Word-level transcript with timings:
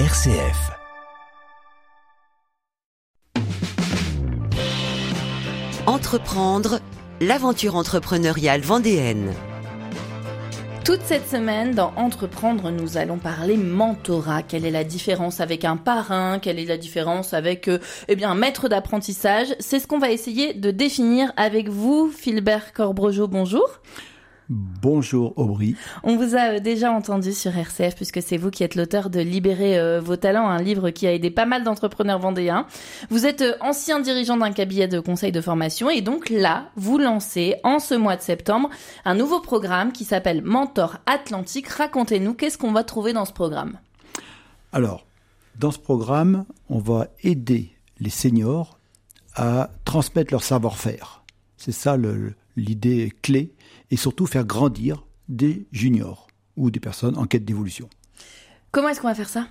RCF. 0.00 0.72
Entreprendre, 5.86 6.80
l'aventure 7.20 7.76
entrepreneuriale 7.76 8.60
vendéenne. 8.62 9.32
Toute 10.84 11.02
cette 11.02 11.28
semaine, 11.28 11.76
dans 11.76 11.92
Entreprendre, 11.94 12.72
nous 12.72 12.96
allons 12.96 13.18
parler 13.18 13.56
mentorat. 13.56 14.42
Quelle 14.42 14.66
est 14.66 14.72
la 14.72 14.82
différence 14.82 15.38
avec 15.38 15.64
un 15.64 15.76
parrain? 15.76 16.40
Quelle 16.40 16.58
est 16.58 16.64
la 16.64 16.76
différence 16.76 17.32
avec 17.32 17.68
euh, 17.68 17.78
eh 18.08 18.16
bien, 18.16 18.32
un 18.32 18.34
maître 18.34 18.68
d'apprentissage? 18.68 19.54
C'est 19.60 19.78
ce 19.78 19.86
qu'on 19.86 20.00
va 20.00 20.10
essayer 20.10 20.54
de 20.54 20.72
définir 20.72 21.32
avec 21.36 21.68
vous, 21.68 22.10
Philbert 22.10 22.72
Corbrejo. 22.72 23.28
Bonjour. 23.28 23.80
Bonjour 24.50 25.32
Aubry. 25.38 25.74
On 26.02 26.16
vous 26.16 26.36
a 26.36 26.56
euh, 26.56 26.60
déjà 26.60 26.92
entendu 26.92 27.32
sur 27.32 27.56
RCF 27.56 27.94
puisque 27.94 28.20
c'est 28.20 28.36
vous 28.36 28.50
qui 28.50 28.62
êtes 28.62 28.74
l'auteur 28.74 29.08
de 29.08 29.20
Libérer 29.20 29.78
euh, 29.78 30.00
vos 30.00 30.16
talents, 30.16 30.46
un 30.46 30.60
livre 30.60 30.90
qui 30.90 31.06
a 31.06 31.14
aidé 31.14 31.30
pas 31.30 31.46
mal 31.46 31.64
d'entrepreneurs 31.64 32.18
vendéens. 32.18 32.66
Vous 33.08 33.24
êtes 33.24 33.40
euh, 33.40 33.54
ancien 33.62 34.00
dirigeant 34.00 34.36
d'un 34.36 34.52
cabinet 34.52 34.86
de 34.86 35.00
conseil 35.00 35.32
de 35.32 35.40
formation 35.40 35.88
et 35.88 36.02
donc 36.02 36.28
là, 36.28 36.68
vous 36.76 36.98
lancez 36.98 37.56
en 37.64 37.78
ce 37.78 37.94
mois 37.94 38.16
de 38.16 38.22
septembre 38.22 38.68
un 39.06 39.14
nouveau 39.14 39.40
programme 39.40 39.92
qui 39.92 40.04
s'appelle 40.04 40.42
Mentor 40.42 40.98
Atlantique. 41.06 41.68
Racontez-nous 41.68 42.34
qu'est-ce 42.34 42.58
qu'on 42.58 42.72
va 42.72 42.84
trouver 42.84 43.14
dans 43.14 43.24
ce 43.24 43.32
programme? 43.32 43.78
Alors, 44.72 45.06
dans 45.58 45.70
ce 45.70 45.78
programme, 45.78 46.44
on 46.68 46.80
va 46.80 47.08
aider 47.22 47.72
les 47.98 48.10
seniors 48.10 48.78
à 49.36 49.70
transmettre 49.86 50.34
leur 50.34 50.42
savoir-faire. 50.42 51.22
C'est 51.56 51.72
ça 51.72 51.96
l'idée 52.56 53.10
clé 53.22 53.54
et 53.90 53.96
surtout 53.96 54.26
faire 54.26 54.44
grandir 54.44 55.04
des 55.28 55.66
juniors 55.72 56.28
ou 56.56 56.70
des 56.70 56.80
personnes 56.80 57.16
en 57.16 57.26
quête 57.26 57.44
d'évolution. 57.44 57.88
Comment 58.70 58.88
est-ce 58.88 59.00
qu'on 59.00 59.08
va 59.08 59.14
faire 59.14 59.28
ça? 59.28 59.48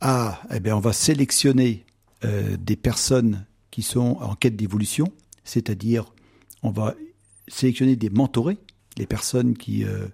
Ah, 0.00 0.40
eh 0.54 0.60
bien, 0.60 0.76
on 0.76 0.80
va 0.80 0.92
sélectionner 0.92 1.84
euh, 2.24 2.56
des 2.56 2.76
personnes 2.76 3.44
qui 3.70 3.82
sont 3.82 4.16
en 4.20 4.34
quête 4.34 4.56
d'évolution, 4.56 5.12
c'est-à-dire 5.44 6.12
on 6.62 6.70
va 6.70 6.94
sélectionner 7.48 7.96
des 7.96 8.10
mentorés, 8.10 8.58
les 8.96 9.06
personnes 9.06 9.56
qui, 9.56 9.84
euh, 9.84 10.06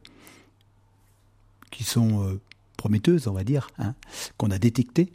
qui 1.71 1.85
sont 1.85 2.23
euh, 2.23 2.41
prometteuses, 2.77 3.27
on 3.27 3.33
va 3.33 3.45
dire, 3.45 3.69
hein, 3.79 3.95
qu'on 4.37 4.51
a 4.51 4.59
détectées, 4.59 5.11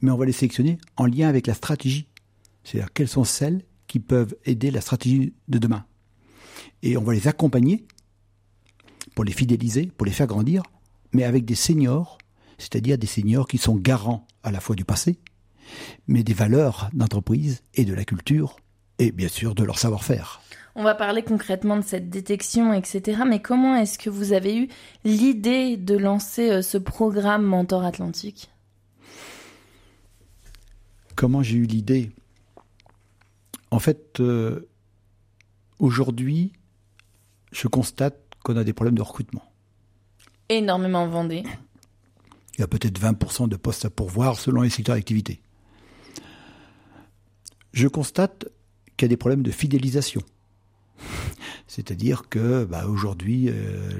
mais 0.00 0.10
on 0.10 0.16
va 0.16 0.26
les 0.26 0.32
sélectionner 0.32 0.78
en 0.96 1.06
lien 1.06 1.28
avec 1.28 1.46
la 1.46 1.54
stratégie. 1.54 2.06
C'est-à-dire 2.64 2.92
quelles 2.92 3.08
sont 3.08 3.24
celles 3.24 3.64
qui 3.86 4.00
peuvent 4.00 4.34
aider 4.44 4.70
la 4.70 4.80
stratégie 4.80 5.32
de 5.48 5.58
demain? 5.58 5.84
Et 6.82 6.96
on 6.96 7.02
va 7.02 7.12
les 7.12 7.28
accompagner 7.28 7.84
pour 9.14 9.24
les 9.24 9.32
fidéliser, 9.32 9.86
pour 9.96 10.06
les 10.06 10.12
faire 10.12 10.26
grandir, 10.26 10.62
mais 11.12 11.24
avec 11.24 11.44
des 11.44 11.54
seniors, 11.54 12.18
c'est-à-dire 12.58 12.98
des 12.98 13.06
seniors 13.06 13.46
qui 13.46 13.58
sont 13.58 13.76
garants 13.76 14.26
à 14.42 14.50
la 14.50 14.60
fois 14.60 14.76
du 14.76 14.84
passé, 14.84 15.18
mais 16.06 16.22
des 16.22 16.34
valeurs 16.34 16.88
d'entreprise 16.92 17.62
et 17.74 17.84
de 17.84 17.94
la 17.94 18.04
culture, 18.04 18.56
et 18.98 19.12
bien 19.12 19.28
sûr 19.28 19.54
de 19.54 19.64
leur 19.64 19.78
savoir-faire. 19.78 20.40
On 20.74 20.84
va 20.84 20.94
parler 20.94 21.22
concrètement 21.22 21.76
de 21.76 21.82
cette 21.82 22.08
détection, 22.08 22.72
etc. 22.72 23.22
Mais 23.28 23.42
comment 23.42 23.76
est-ce 23.76 23.98
que 23.98 24.08
vous 24.08 24.32
avez 24.32 24.56
eu 24.56 24.68
l'idée 25.04 25.76
de 25.76 25.96
lancer 25.96 26.50
euh, 26.50 26.62
ce 26.62 26.78
programme 26.78 27.44
Mentor 27.44 27.84
Atlantique? 27.84 28.50
Comment 31.14 31.42
j'ai 31.42 31.58
eu 31.58 31.64
l'idée? 31.64 32.10
En 33.70 33.78
fait, 33.78 34.20
euh, 34.20 34.66
aujourd'hui, 35.82 36.52
je 37.50 37.68
constate 37.68 38.16
qu'on 38.42 38.56
a 38.56 38.64
des 38.64 38.72
problèmes 38.72 38.94
de 38.94 39.02
recrutement. 39.02 39.52
Énormément 40.48 41.06
vendé. 41.08 41.42
Il 42.56 42.60
y 42.60 42.64
a 42.64 42.66
peut-être 42.66 42.98
20% 43.00 43.48
de 43.48 43.56
postes 43.56 43.84
à 43.84 43.90
pourvoir 43.90 44.38
selon 44.38 44.62
les 44.62 44.70
secteurs 44.70 44.94
d'activité. 44.94 45.42
Je 47.72 47.88
constate 47.88 48.46
qu'il 48.96 49.06
y 49.06 49.08
a 49.08 49.08
des 49.08 49.16
problèmes 49.16 49.42
de 49.42 49.50
fidélisation. 49.50 50.22
C'est-à-dire 51.66 52.28
que 52.28 52.64
bah, 52.64 52.86
aujourd'hui, 52.86 53.48
euh, 53.48 53.90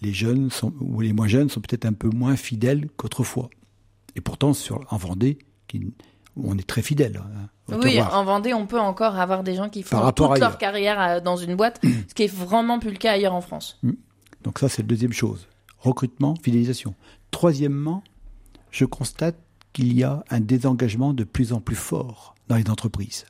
les, 0.00 0.12
jeunes 0.12 0.50
sont, 0.50 0.72
ou 0.80 1.00
les 1.00 1.12
moins 1.12 1.28
jeunes 1.28 1.50
sont 1.50 1.60
peut-être 1.60 1.84
un 1.84 1.92
peu 1.92 2.08
moins 2.08 2.36
fidèles 2.36 2.88
qu'autrefois. 2.96 3.50
Et 4.14 4.20
pourtant, 4.20 4.54
sur, 4.54 4.80
en 4.90 4.96
Vendée, 4.96 5.38
qui, 5.66 5.92
on 6.36 6.56
est 6.56 6.66
très 6.66 6.82
fidèle. 6.82 7.22
Hein, 7.70 7.78
oui, 7.82 8.00
en 8.00 8.24
Vendée, 8.24 8.54
on 8.54 8.66
peut 8.66 8.80
encore 8.80 9.16
avoir 9.18 9.42
des 9.42 9.54
gens 9.54 9.68
qui 9.68 9.82
font 9.82 10.10
toute 10.12 10.38
leur 10.38 10.58
carrière 10.58 11.00
euh, 11.00 11.20
dans 11.20 11.36
une 11.36 11.54
boîte, 11.54 11.80
ce 12.08 12.14
qui 12.14 12.24
est 12.24 12.34
vraiment 12.34 12.78
plus 12.78 12.90
le 12.90 12.96
cas 12.96 13.12
ailleurs 13.12 13.34
en 13.34 13.40
France. 13.40 13.78
Mm. 13.82 13.92
Donc 14.44 14.58
ça, 14.58 14.68
c'est 14.68 14.82
la 14.82 14.88
deuxième 14.88 15.12
chose. 15.12 15.46
Recrutement, 15.78 16.34
fidélisation. 16.42 16.94
Troisièmement, 17.30 18.02
je 18.70 18.84
constate 18.84 19.36
qu'il 19.72 19.92
y 19.92 20.02
a 20.02 20.24
un 20.30 20.40
désengagement 20.40 21.12
de 21.12 21.24
plus 21.24 21.52
en 21.52 21.60
plus 21.60 21.76
fort 21.76 22.34
dans 22.48 22.56
les 22.56 22.68
entreprises. 22.68 23.24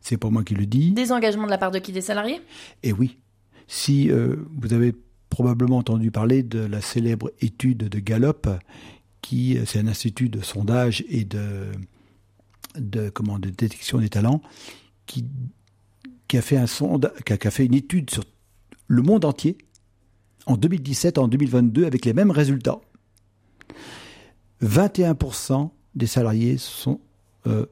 C'est 0.00 0.16
pas 0.16 0.30
moi 0.30 0.44
qui 0.44 0.54
le 0.54 0.66
dis. 0.66 0.92
Désengagement 0.92 1.44
de 1.44 1.50
la 1.50 1.58
part 1.58 1.70
de 1.70 1.78
qui? 1.78 1.92
Des 1.92 2.00
salariés? 2.00 2.40
Eh 2.82 2.92
oui. 2.92 3.18
Si 3.66 4.10
euh, 4.10 4.36
vous 4.60 4.72
avez 4.72 4.94
probablement 5.28 5.78
entendu 5.78 6.10
parler 6.10 6.42
de 6.42 6.60
la 6.60 6.80
célèbre 6.80 7.30
étude 7.40 7.88
de 7.88 7.98
Gallup, 8.00 8.48
qui 9.22 9.58
c'est 9.66 9.78
un 9.78 9.86
institut 9.86 10.28
de 10.28 10.40
sondage 10.40 11.04
et 11.08 11.24
de 11.24 11.70
de, 12.76 13.10
comment, 13.10 13.38
de 13.38 13.50
détection 13.50 13.98
des 13.98 14.08
talents 14.08 14.40
qui, 15.06 15.26
qui, 16.28 16.38
a 16.38 16.42
fait 16.42 16.56
un 16.56 16.66
sonde, 16.66 17.12
qui, 17.24 17.32
a, 17.32 17.50
fait 17.50 17.66
une 17.66 17.74
étude 17.74 18.10
sur 18.10 18.24
le 18.86 19.02
monde 19.02 19.24
entier 19.24 19.58
en 20.46 20.56
2017 20.56 21.18
en 21.18 21.28
2022 21.28 21.84
avec 21.84 22.04
les 22.04 22.12
mêmes 22.12 22.30
résultats. 22.30 22.80
21% 24.62 25.70
des 25.94 26.06
salariés 26.06 26.58
sont 26.58 27.00
euh, 27.46 27.66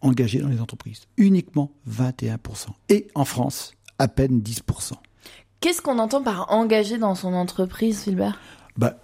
engagés 0.00 0.40
dans 0.40 0.48
les 0.48 0.60
entreprises. 0.60 1.06
Uniquement 1.16 1.72
21%. 1.88 2.68
Et 2.88 3.08
en 3.14 3.24
France, 3.24 3.72
à 3.98 4.08
peine 4.08 4.40
10%. 4.40 4.92
Qu'est-ce 5.60 5.80
qu'on 5.80 5.98
entend 5.98 6.22
par 6.22 6.52
engagé 6.52 6.98
dans 6.98 7.14
son 7.14 7.32
entreprise, 7.32 8.02
Philbert? 8.02 8.38
Bah, 8.76 8.98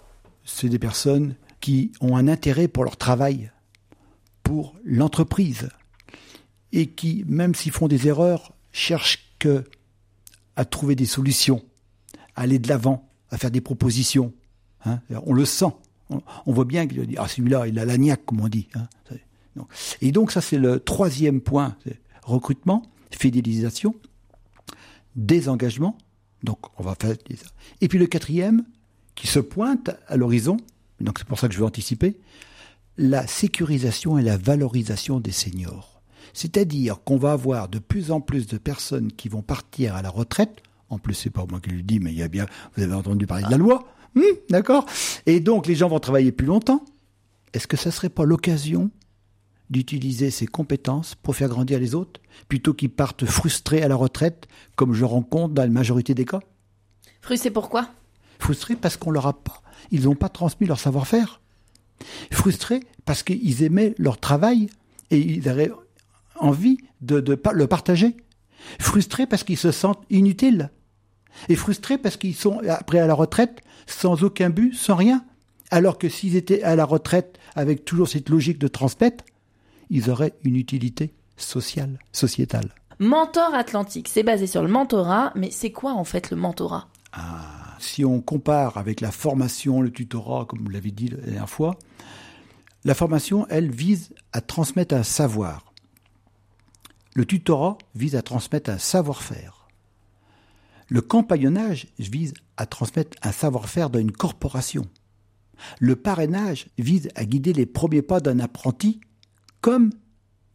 C'est 0.45 0.69
des 0.69 0.79
personnes 0.79 1.35
qui 1.59 1.91
ont 2.01 2.15
un 2.15 2.27
intérêt 2.27 2.67
pour 2.67 2.83
leur 2.83 2.97
travail, 2.97 3.51
pour 4.43 4.75
l'entreprise 4.83 5.69
et 6.71 6.87
qui, 6.87 7.23
même 7.27 7.55
s'ils 7.55 7.71
font 7.71 7.87
des 7.87 8.07
erreurs, 8.07 8.53
cherchent 8.71 9.35
que 9.39 9.63
à 10.55 10.65
trouver 10.65 10.95
des 10.95 11.05
solutions, 11.05 11.63
à 12.35 12.41
aller 12.41 12.59
de 12.59 12.67
l'avant, 12.67 13.09
à 13.29 13.37
faire 13.37 13.51
des 13.51 13.61
propositions. 13.61 14.33
Hein. 14.85 14.99
On 15.25 15.33
le 15.33 15.45
sent. 15.45 15.73
On, 16.45 16.51
voit 16.51 16.65
bien 16.65 16.85
qu'il 16.85 17.05
dit 17.07 17.15
ah 17.17 17.27
celui-là 17.27 17.67
il 17.67 17.79
a 17.79 17.85
la 17.85 18.17
comme 18.17 18.41
on 18.41 18.47
dit. 18.47 18.67
Hein. 18.75 18.87
Et 20.01 20.11
donc 20.11 20.31
ça 20.31 20.41
c'est 20.41 20.57
le 20.57 20.79
troisième 20.79 21.41
point 21.41 21.75
recrutement, 22.23 22.83
fidélisation, 23.11 23.95
désengagement. 25.15 25.97
Donc 26.43 26.59
on 26.79 26.83
va 26.83 26.95
faire 26.95 27.15
et 27.81 27.87
puis 27.87 27.97
le 27.97 28.05
quatrième 28.05 28.63
qui 29.15 29.27
se 29.27 29.39
pointe 29.39 29.91
à 30.07 30.17
l'horizon. 30.17 30.57
Donc 30.99 31.19
c'est 31.19 31.27
pour 31.27 31.39
ça 31.39 31.47
que 31.47 31.53
je 31.53 31.59
veux 31.59 31.65
anticiper 31.65 32.17
la 32.97 33.27
sécurisation 33.27 34.17
et 34.17 34.21
la 34.21 34.37
valorisation 34.37 35.19
des 35.19 35.31
seniors. 35.31 36.01
C'est-à-dire 36.33 37.03
qu'on 37.03 37.17
va 37.17 37.31
avoir 37.31 37.67
de 37.67 37.79
plus 37.79 38.11
en 38.11 38.21
plus 38.21 38.47
de 38.47 38.57
personnes 38.57 39.11
qui 39.11 39.29
vont 39.29 39.41
partir 39.41 39.95
à 39.95 40.01
la 40.01 40.09
retraite. 40.09 40.61
En 40.89 40.97
plus, 40.97 41.13
c'est 41.13 41.29
pas 41.29 41.45
moi 41.49 41.59
qui 41.59 41.71
le 41.71 41.81
dis, 41.81 41.99
mais 41.99 42.11
il 42.11 42.17
y 42.17 42.23
a 42.23 42.27
bien, 42.27 42.45
vous 42.75 42.83
avez 42.83 42.93
entendu 42.93 43.25
parler 43.25 43.45
de 43.45 43.51
la 43.51 43.57
loi, 43.57 43.87
hmm, 44.15 44.21
d'accord 44.49 44.85
Et 45.25 45.39
donc, 45.39 45.67
les 45.67 45.75
gens 45.75 45.89
vont 45.89 45.99
travailler 45.99 46.31
plus 46.31 46.47
longtemps. 46.47 46.83
Est-ce 47.53 47.67
que 47.67 47.77
ça 47.77 47.91
serait 47.91 48.09
pas 48.09 48.25
l'occasion 48.25 48.89
d'utiliser 49.69 50.29
ces 50.29 50.45
compétences 50.45 51.15
pour 51.15 51.35
faire 51.35 51.49
grandir 51.49 51.79
les 51.79 51.95
autres, 51.95 52.21
plutôt 52.47 52.73
qu'ils 52.73 52.91
partent 52.91 53.25
frustrés 53.25 53.81
à 53.81 53.87
la 53.87 53.95
retraite, 53.95 54.47
comme 54.75 54.93
je 54.93 55.05
rencontre 55.05 55.53
dans 55.53 55.63
la 55.63 55.69
majorité 55.69 56.13
des 56.13 56.25
cas? 56.25 56.41
Frustrés 57.21 57.51
pourquoi 57.51 57.89
Frustrés 58.39 58.75
parce 58.75 58.97
qu'on 58.97 59.11
leur 59.11 59.27
a 59.27 59.33
pas, 59.43 59.61
ils 59.91 60.03
n'ont 60.03 60.15
pas 60.15 60.29
transmis 60.29 60.67
leur 60.67 60.79
savoir-faire. 60.79 61.41
Frustrés 62.31 62.81
parce 63.05 63.23
qu'ils 63.23 63.63
aimaient 63.63 63.95
leur 63.97 64.19
travail 64.19 64.69
et 65.11 65.17
ils 65.17 65.49
avaient 65.49 65.71
envie 66.39 66.77
de, 67.01 67.23
le 67.53 67.67
partager. 67.67 68.17
Frustrés 68.79 69.27
parce 69.27 69.43
qu'ils 69.43 69.57
se 69.57 69.71
sentent 69.71 70.03
inutiles. 70.09 70.71
Et 71.49 71.55
frustrés 71.55 71.97
parce 71.97 72.17
qu'ils 72.17 72.35
sont 72.35 72.61
après 72.69 72.99
à 72.99 73.07
la 73.07 73.13
retraite 73.13 73.61
sans 73.87 74.23
aucun 74.23 74.49
but, 74.49 74.73
sans 74.73 74.95
rien. 74.95 75.25
Alors 75.71 75.97
que 75.97 76.09
s'ils 76.09 76.35
étaient 76.35 76.63
à 76.63 76.75
la 76.75 76.85
retraite 76.85 77.39
avec 77.55 77.85
toujours 77.85 78.07
cette 78.07 78.29
logique 78.29 78.59
de 78.59 78.67
transmettre, 78.67 79.23
ils 79.89 80.09
auraient 80.09 80.33
une 80.43 80.55
utilité 80.55 81.13
sociale, 81.35 81.99
sociétale. 82.11 82.73
Mentor 82.99 83.53
Atlantique, 83.55 84.07
c'est 84.07 84.23
basé 84.23 84.47
sur 84.47 84.61
le 84.61 84.67
mentorat, 84.67 85.33
mais 85.35 85.49
c'est 85.51 85.71
quoi 85.71 85.93
en 85.93 86.03
fait 86.03 86.29
le 86.29 86.37
mentorat? 86.37 86.87
Ah 87.11 87.62
si 87.83 88.05
on 88.05 88.21
compare 88.21 88.77
avec 88.77 89.01
la 89.01 89.11
formation, 89.11 89.81
le 89.81 89.91
tutorat, 89.91 90.45
comme 90.45 90.63
vous 90.63 90.69
l'avez 90.69 90.91
dit 90.91 91.09
la 91.09 91.17
dernière 91.17 91.49
fois, 91.49 91.77
la 92.85 92.95
formation, 92.95 93.45
elle, 93.49 93.71
vise 93.71 94.13
à 94.31 94.41
transmettre 94.41 94.95
un 94.95 95.03
savoir. 95.03 95.73
Le 97.15 97.25
tutorat 97.25 97.77
vise 97.95 98.15
à 98.15 98.21
transmettre 98.21 98.69
un 98.69 98.77
savoir-faire. 98.77 99.67
Le 100.89 101.01
compagnonnage 101.01 101.87
vise 101.99 102.33
à 102.57 102.65
transmettre 102.65 103.17
un 103.21 103.31
savoir-faire 103.31 103.89
dans 103.89 103.99
une 103.99 104.11
corporation. 104.11 104.87
Le 105.79 105.95
parrainage 105.95 106.67
vise 106.77 107.09
à 107.15 107.25
guider 107.25 107.53
les 107.53 107.65
premiers 107.65 108.01
pas 108.01 108.19
d'un 108.19 108.39
apprenti, 108.39 108.99
comme 109.61 109.91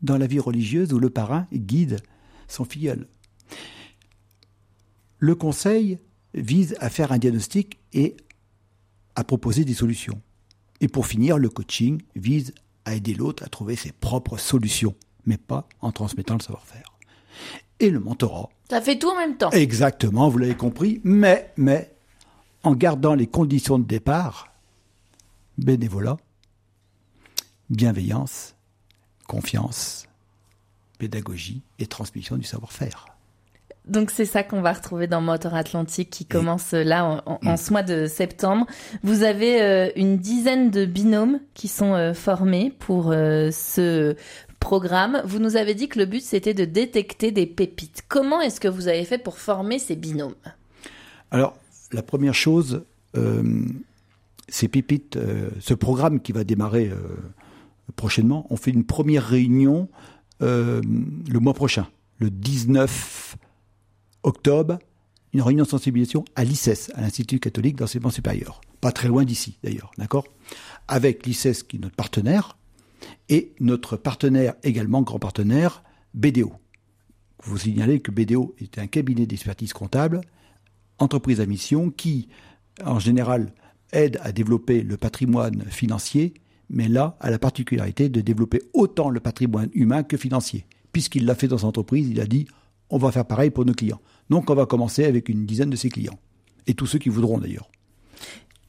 dans 0.02 0.18
la 0.18 0.26
vie 0.26 0.38
religieuse 0.38 0.92
où 0.92 0.98
le 0.98 1.10
parrain 1.10 1.46
guide 1.52 2.00
son 2.46 2.64
filleul. 2.64 3.08
Le 5.18 5.34
conseil 5.34 5.98
vise 6.34 6.76
à 6.80 6.90
faire 6.90 7.12
un 7.12 7.18
diagnostic 7.18 7.78
et 7.92 8.16
à 9.14 9.24
proposer 9.24 9.64
des 9.64 9.74
solutions. 9.74 10.20
Et 10.80 10.88
pour 10.88 11.06
finir, 11.06 11.38
le 11.38 11.48
coaching 11.48 12.02
vise 12.14 12.54
à 12.84 12.94
aider 12.94 13.14
l'autre 13.14 13.42
à 13.42 13.48
trouver 13.48 13.76
ses 13.76 13.92
propres 13.92 14.36
solutions, 14.38 14.94
mais 15.26 15.36
pas 15.36 15.68
en 15.80 15.92
transmettant 15.92 16.34
le 16.34 16.42
savoir-faire. 16.42 16.94
Et 17.80 17.90
le 17.90 18.00
mentorat. 18.00 18.48
Ça 18.70 18.80
fait 18.80 18.98
tout 18.98 19.08
en 19.08 19.16
même 19.16 19.36
temps. 19.36 19.50
Exactement, 19.50 20.28
vous 20.28 20.38
l'avez 20.38 20.56
compris, 20.56 21.00
mais, 21.04 21.52
mais, 21.56 21.94
en 22.62 22.74
gardant 22.74 23.14
les 23.14 23.26
conditions 23.26 23.78
de 23.78 23.84
départ, 23.84 24.52
bénévolat, 25.58 26.16
bienveillance, 27.70 28.54
confiance, 29.26 30.06
pédagogie 30.98 31.62
et 31.78 31.86
transmission 31.86 32.36
du 32.36 32.44
savoir-faire. 32.44 33.06
Donc 33.88 34.10
c'est 34.10 34.26
ça 34.26 34.42
qu'on 34.42 34.60
va 34.60 34.72
retrouver 34.72 35.06
dans 35.06 35.20
Motor 35.20 35.54
Atlantique 35.54 36.10
qui 36.10 36.26
commence 36.26 36.74
euh, 36.74 36.84
là 36.84 37.22
en, 37.26 37.38
en, 37.42 37.56
ce 37.56 37.72
mois 37.72 37.82
de 37.82 38.06
septembre. 38.06 38.66
Vous 39.02 39.22
avez 39.22 39.62
euh, 39.62 39.90
une 39.96 40.18
dizaine 40.18 40.70
de 40.70 40.84
binômes 40.84 41.40
qui 41.54 41.68
sont 41.68 41.94
euh, 41.94 42.12
formés 42.12 42.72
pour 42.78 43.10
euh, 43.10 43.50
ce 43.50 44.14
programme. 44.60 45.22
Vous 45.24 45.38
nous 45.38 45.56
avez 45.56 45.74
dit 45.74 45.88
que 45.88 45.98
le 45.98 46.04
but 46.04 46.22
c'était 46.22 46.54
de 46.54 46.64
détecter 46.64 47.32
des 47.32 47.46
pépites. 47.46 48.04
Comment 48.08 48.40
est-ce 48.40 48.60
que 48.60 48.68
vous 48.68 48.88
avez 48.88 49.04
fait 49.04 49.18
pour 49.18 49.38
former 49.38 49.78
ces 49.78 49.96
binômes? 49.96 50.34
Alors 51.30 51.56
la 51.92 52.02
première 52.02 52.34
chose, 52.34 52.84
ces 54.48 54.68
pépites, 54.68 55.18
ce 55.60 55.74
programme 55.74 56.20
qui 56.20 56.32
va 56.32 56.44
démarrer 56.44 56.90
prochainement, 57.96 58.46
on 58.50 58.56
fait 58.56 58.72
une 58.72 58.84
première 58.84 59.24
réunion 59.24 59.88
le 60.40 61.38
mois 61.38 61.54
prochain, 61.54 61.86
le 62.18 62.30
19 62.30 63.36
octobre, 64.28 64.78
une 65.32 65.42
réunion 65.42 65.64
de 65.64 65.68
sensibilisation 65.68 66.24
à 66.36 66.44
l'ICES, 66.44 66.90
à 66.94 67.00
l'Institut 67.00 67.40
catholique 67.40 67.76
d'enseignement 67.76 68.10
supérieur. 68.10 68.60
Pas 68.80 68.92
très 68.92 69.08
loin 69.08 69.24
d'ici, 69.24 69.58
d'ailleurs, 69.62 69.90
d'accord? 69.98 70.24
Avec 70.86 71.26
l'ICES 71.26 71.64
qui 71.64 71.76
est 71.76 71.80
notre 71.80 71.96
partenaire, 71.96 72.56
et 73.28 73.52
notre 73.60 73.96
partenaire 73.96 74.54
également, 74.62 75.02
grand 75.02 75.18
partenaire, 75.18 75.82
BDO. 76.14 76.52
Vous 77.44 77.58
signalez 77.58 78.00
que 78.00 78.10
BDO 78.10 78.54
est 78.58 78.78
un 78.78 78.86
cabinet 78.86 79.26
d'expertise 79.26 79.72
comptable, 79.72 80.20
entreprise 80.98 81.40
à 81.40 81.46
mission, 81.46 81.90
qui, 81.90 82.28
en 82.84 82.98
général, 82.98 83.52
aide 83.92 84.18
à 84.22 84.32
développer 84.32 84.82
le 84.82 84.96
patrimoine 84.96 85.64
financier, 85.68 86.34
mais 86.70 86.88
là, 86.88 87.16
a 87.20 87.30
la 87.30 87.38
particularité 87.38 88.08
de 88.08 88.20
développer 88.20 88.62
autant 88.74 89.10
le 89.10 89.20
patrimoine 89.20 89.70
humain 89.72 90.02
que 90.02 90.16
financier. 90.16 90.66
Puisqu'il 90.92 91.24
l'a 91.24 91.34
fait 91.34 91.48
dans 91.48 91.58
son 91.58 91.68
entreprise, 91.68 92.08
il 92.08 92.20
a 92.20 92.26
dit 92.26 92.46
on 92.90 92.98
va 92.98 93.12
faire 93.12 93.24
pareil 93.24 93.50
pour 93.50 93.64
nos 93.64 93.74
clients. 93.74 94.00
Donc 94.30 94.50
on 94.50 94.54
va 94.54 94.66
commencer 94.66 95.04
avec 95.04 95.28
une 95.28 95.46
dizaine 95.46 95.70
de 95.70 95.76
ses 95.76 95.88
clients. 95.88 96.18
Et 96.66 96.74
tous 96.74 96.86
ceux 96.86 96.98
qui 96.98 97.08
voudront 97.08 97.38
d'ailleurs. 97.38 97.70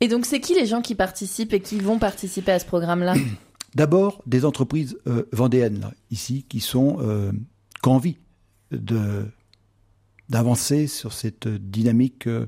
Et 0.01 0.07
donc 0.07 0.25
c'est 0.25 0.39
qui 0.39 0.53
les 0.53 0.65
gens 0.65 0.81
qui 0.81 0.95
participent 0.95 1.53
et 1.53 1.59
qui 1.59 1.79
vont 1.79 1.99
participer 1.99 2.51
à 2.51 2.59
ce 2.59 2.65
programme-là 2.65 3.15
D'abord 3.75 4.23
des 4.25 4.45
entreprises 4.45 4.97
euh, 5.05 5.23
vendéennes, 5.31 5.79
là, 5.79 5.93
ici, 6.09 6.43
qui 6.49 6.59
sont 6.59 6.97
euh, 7.01 7.31
qui 7.83 7.89
ont 7.89 7.93
envie 7.93 8.17
de 8.71 9.25
d'avancer 10.27 10.87
sur 10.87 11.13
cette 11.13 11.47
dynamique 11.47 12.27
euh, 12.27 12.47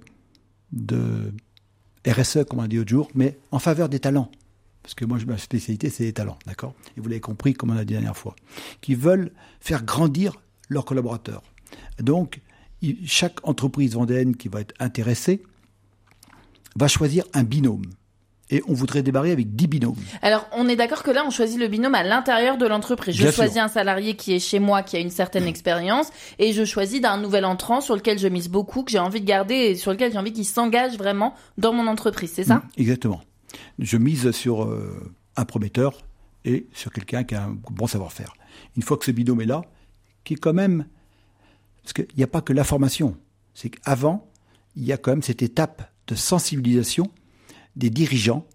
de 0.71 1.31
RSE, 2.07 2.39
comme 2.49 2.59
on 2.59 2.63
a 2.63 2.67
dit 2.67 2.77
l'autre 2.77 2.89
jour, 2.89 3.09
mais 3.13 3.37
en 3.51 3.59
faveur 3.59 3.89
des 3.89 3.99
talents. 3.99 4.31
Parce 4.83 4.95
que 4.95 5.05
moi, 5.05 5.19
ma 5.27 5.37
spécialité, 5.37 5.89
c'est 5.89 6.05
les 6.05 6.13
talents, 6.13 6.39
d'accord? 6.47 6.73
Et 6.97 7.01
vous 7.01 7.07
l'avez 7.07 7.21
compris, 7.21 7.53
comme 7.53 7.69
on 7.69 7.77
a 7.77 7.85
dit 7.85 7.93
la 7.93 7.99
dernière 7.99 8.17
fois. 8.17 8.35
Qui 8.81 8.95
veulent 8.95 9.31
faire 9.59 9.83
grandir 9.83 10.41
leurs 10.69 10.85
collaborateurs. 10.85 11.43
Donc, 11.99 12.39
chaque 13.05 13.47
entreprise 13.47 13.93
vendéenne 13.93 14.35
qui 14.35 14.47
va 14.47 14.61
être 14.61 14.73
intéressée 14.79 15.43
va 16.75 16.87
choisir 16.87 17.25
un 17.33 17.43
binôme. 17.43 17.85
Et 18.53 18.61
on 18.67 18.73
voudrait 18.73 19.01
démarrer 19.01 19.31
avec 19.31 19.55
10 19.55 19.67
binômes. 19.67 19.95
Alors, 20.21 20.45
on 20.51 20.67
est 20.67 20.75
d'accord 20.75 21.03
que 21.03 21.11
là, 21.11 21.23
on 21.25 21.29
choisit 21.29 21.57
le 21.57 21.69
binôme 21.69 21.95
à 21.95 22.03
l'intérieur 22.03 22.57
de 22.57 22.67
l'entreprise. 22.67 23.15
Je 23.15 23.23
Bien 23.23 23.31
choisis 23.31 23.53
sûr. 23.53 23.63
un 23.63 23.69
salarié 23.69 24.17
qui 24.17 24.33
est 24.33 24.39
chez 24.39 24.59
moi, 24.59 24.83
qui 24.83 24.97
a 24.97 24.99
une 24.99 25.09
certaine 25.09 25.45
expérience, 25.45 26.09
et 26.37 26.51
je 26.51 26.65
choisis 26.65 26.99
d'un 26.99 27.17
nouvel 27.17 27.45
entrant 27.45 27.79
sur 27.79 27.95
lequel 27.95 28.19
je 28.19 28.27
mise 28.27 28.49
beaucoup, 28.49 28.83
que 28.83 28.91
j'ai 28.91 28.99
envie 28.99 29.21
de 29.21 29.25
garder 29.25 29.55
et 29.55 29.75
sur 29.75 29.91
lequel 29.91 30.11
j'ai 30.11 30.17
envie 30.17 30.33
qu'il 30.33 30.45
s'engage 30.45 30.97
vraiment 30.97 31.33
dans 31.57 31.71
mon 31.71 31.87
entreprise. 31.87 32.33
C'est 32.33 32.43
ça? 32.43 32.55
Mm, 32.55 32.61
Exactement. 32.77 33.21
Je 33.79 33.95
mise 33.95 34.31
sur 34.31 34.63
euh, 34.63 35.13
un 35.37 35.45
prometteur 35.45 35.99
et 36.43 36.67
sur 36.73 36.91
quelqu'un 36.91 37.23
qui 37.23 37.35
a 37.35 37.43
un 37.43 37.57
bon 37.71 37.87
savoir-faire. 37.87 38.33
Une 38.75 38.83
fois 38.83 38.97
que 38.97 39.05
ce 39.05 39.11
binôme 39.11 39.39
est 39.41 39.45
là, 39.45 39.61
qui 40.25 40.33
est 40.33 40.37
quand 40.37 40.53
même... 40.53 40.85
Parce 41.83 41.93
qu'il 41.93 42.07
n'y 42.17 42.23
a 42.23 42.27
pas 42.27 42.41
que 42.41 42.53
la 42.53 42.63
formation. 42.63 43.17
C'est 43.53 43.69
qu'avant, 43.69 44.29
il 44.75 44.85
y 44.85 44.93
a 44.93 44.97
quand 44.97 45.11
même 45.11 45.23
cette 45.23 45.41
étape 45.41 45.91
de 46.07 46.15
sensibilisation 46.15 47.11
des 47.75 47.89
dirigeants 47.89 48.45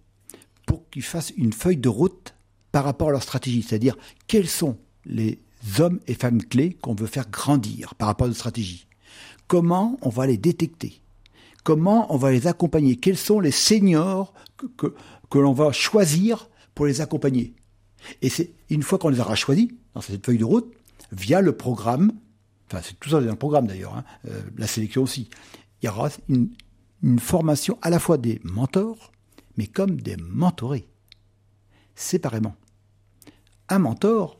pour 0.66 0.88
qu'ils 0.90 1.02
fassent 1.02 1.32
une 1.36 1.52
feuille 1.52 1.76
de 1.76 1.88
route 1.88 2.34
par 2.72 2.84
rapport 2.84 3.08
à 3.08 3.12
leur 3.12 3.22
stratégie. 3.22 3.62
C'est-à-dire, 3.62 3.96
quels 4.26 4.48
sont 4.48 4.78
les 5.04 5.38
hommes 5.78 6.00
et 6.06 6.14
femmes 6.14 6.42
clés 6.42 6.74
qu'on 6.74 6.94
veut 6.94 7.06
faire 7.06 7.30
grandir 7.30 7.94
par 7.94 8.08
rapport 8.08 8.26
à 8.26 8.28
notre 8.28 8.38
stratégie? 8.38 8.86
Comment 9.46 9.96
on 10.02 10.08
va 10.08 10.26
les 10.26 10.36
détecter? 10.36 11.00
Comment 11.62 12.12
on 12.14 12.16
va 12.16 12.32
les 12.32 12.46
accompagner? 12.46 12.96
Quels 12.96 13.16
sont 13.16 13.40
les 13.40 13.50
seniors 13.50 14.32
que, 14.76 15.38
l'on 15.38 15.52
va 15.52 15.72
choisir 15.72 16.48
pour 16.74 16.86
les 16.86 17.00
accompagner? 17.00 17.54
Et 18.22 18.28
c'est 18.28 18.52
une 18.70 18.82
fois 18.82 18.98
qu'on 18.98 19.08
les 19.08 19.20
aura 19.20 19.34
choisis 19.34 19.68
dans 19.94 20.00
cette 20.00 20.24
feuille 20.24 20.38
de 20.38 20.44
route, 20.44 20.72
via 21.12 21.40
le 21.40 21.56
programme, 21.56 22.12
enfin 22.66 22.80
c'est 22.82 22.98
tout 22.98 23.08
ça 23.10 23.20
dans 23.20 23.26
le 23.30 23.36
programme 23.36 23.66
d'ailleurs, 23.66 23.94
hein, 23.96 24.04
euh, 24.28 24.42
la 24.56 24.66
sélection 24.66 25.02
aussi, 25.02 25.28
il 25.82 25.86
y 25.86 25.88
aura 25.88 26.08
une, 26.28 26.48
une 27.02 27.18
formation 27.18 27.78
à 27.82 27.90
la 27.90 27.98
fois 27.98 28.18
des 28.18 28.40
mentors, 28.44 29.12
mais 29.56 29.66
comme 29.66 30.00
des 30.00 30.16
mentorés, 30.16 30.88
séparément. 31.94 32.54
Un 33.68 33.78
mentor, 33.78 34.38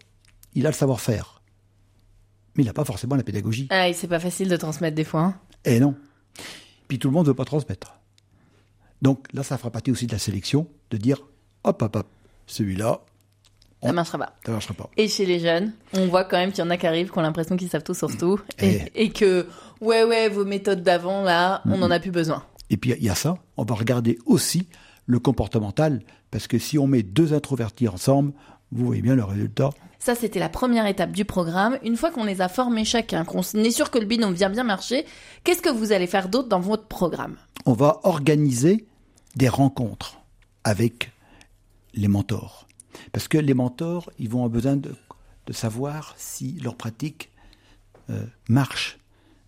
il 0.55 0.67
a 0.67 0.71
le 0.71 0.75
savoir-faire, 0.75 1.43
mais 2.55 2.63
il 2.63 2.67
n'a 2.67 2.73
pas 2.73 2.85
forcément 2.85 3.17
la 3.17 3.23
pédagogie. 3.23 3.67
Ah, 3.71 3.89
et 3.89 3.93
c'est 3.93 4.09
pas 4.09 4.21
facile 4.21 4.49
de 4.49 4.57
transmettre 4.57 4.95
des 4.95 5.05
fois. 5.05 5.23
hein. 5.23 5.41
Eh 5.65 5.81
non. 5.81 5.97
Puis 6.89 6.99
tout 6.99 7.09
le 7.09 7.15
monde 7.15 7.27
ne 7.27 7.31
veut 7.31 7.37
pas 7.37 7.45
transmettre. 7.45 7.99
Donc 9.03 9.27
là, 9.33 9.43
ça 9.43 9.59
fera 9.59 9.71
partie 9.71 9.91
aussi 9.91 10.07
de 10.07 10.13
la 10.13 10.19
sélection, 10.19 10.69
de 10.91 10.97
dire, 10.97 11.19
hop, 11.65 11.83
hop, 11.83 11.97
hop, 11.97 12.07
celui-là, 12.47 13.01
Ça 13.83 13.93
marchera 13.93 14.19
pas. 14.19 14.37
ça 14.45 14.51
ne 14.51 14.53
marchera 14.57 14.75
pas. 14.75 14.91
Et 14.97 15.07
chez 15.09 15.27
les 15.27 15.39
jeunes, 15.39 15.73
on 15.93 16.07
voit 16.09 16.25
quand 16.25 16.37
même 16.39 16.51
qu'il 16.51 16.65
y 16.65 16.67
en 16.67 16.71
a 16.71 16.77
qui 16.77 16.87
arrivent, 16.87 17.11
qui 17.11 17.19
ont 17.19 17.23
l'impression 17.23 17.57
qu'ils 17.57 17.69
savent 17.69 17.85
tout 17.85 17.95
sur 17.95 18.17
tout, 18.17 18.41
Eh. 18.61 18.67
et, 18.95 19.05
et 19.05 19.11
que, 19.11 19.47
ouais, 19.81 20.03
ouais, 20.05 20.29
vos 20.29 20.45
méthodes 20.45 20.83
d'avant, 20.83 21.23
là, 21.23 21.63
on 21.67 21.79
n'en 21.79 21.91
a 21.91 22.01
plus 22.01 22.11
besoin. 22.11 22.43
Et 22.71 22.77
puis 22.77 22.93
il 22.99 23.05
y 23.05 23.11
a 23.11 23.15
ça, 23.15 23.37
on 23.57 23.65
va 23.65 23.75
regarder 23.77 24.19
aussi 24.27 24.67
le 25.07 25.19
comportemental, 25.21 26.03
parce 26.33 26.49
que 26.49 26.59
si 26.59 26.79
on 26.79 26.87
met 26.89 27.03
deux 27.05 27.33
introvertis 27.33 27.87
ensemble, 27.87 28.33
vous 28.73 28.85
voyez 28.87 29.03
bien 29.03 29.15
le 29.15 29.23
résultat. 29.23 29.71
Ça, 30.01 30.15
c'était 30.17 30.41
la 30.41 30.49
première 30.49 30.87
étape 30.87 31.13
du 31.13 31.25
programme. 31.25 31.79
Une 31.85 31.97
fois 31.97 32.11
qu'on 32.11 32.25
les 32.25 32.41
a 32.41 32.49
formés 32.49 32.85
chacun, 32.85 33.25
qu'on 33.25 33.43
est 33.43 33.71
sûr 33.71 33.91
que 33.91 33.99
le 33.99 34.05
binôme 34.07 34.35
vient 34.35 34.51
bien 34.51 34.65
marcher, 34.65 35.05
qu'est-ce 35.45 35.63
que 35.63 35.69
vous 35.69 35.93
allez 35.93 36.07
faire 36.09 36.29
d'autre 36.29 36.49
dans 36.49 36.61
votre 36.61 36.87
programme? 36.87 37.37
On 37.67 37.73
va 37.73 38.01
organiser 38.05 38.87
des 39.37 39.49
rencontres 39.49 40.19
avec 40.65 41.13
les 41.95 42.09
mentors. 42.09 42.67
Parce 43.13 43.29
que 43.29 43.39
les 43.39 43.55
mentors, 43.55 44.11
ils 44.19 44.29
vont 44.29 44.39
avoir 44.39 44.51
besoin 44.51 44.77
de, 44.77 44.95
de 45.47 45.53
savoir 45.53 46.15
si 46.17 46.59
leur 46.63 46.77
pratique 46.77 47.31
euh, 48.11 48.25
marche. 48.49 48.99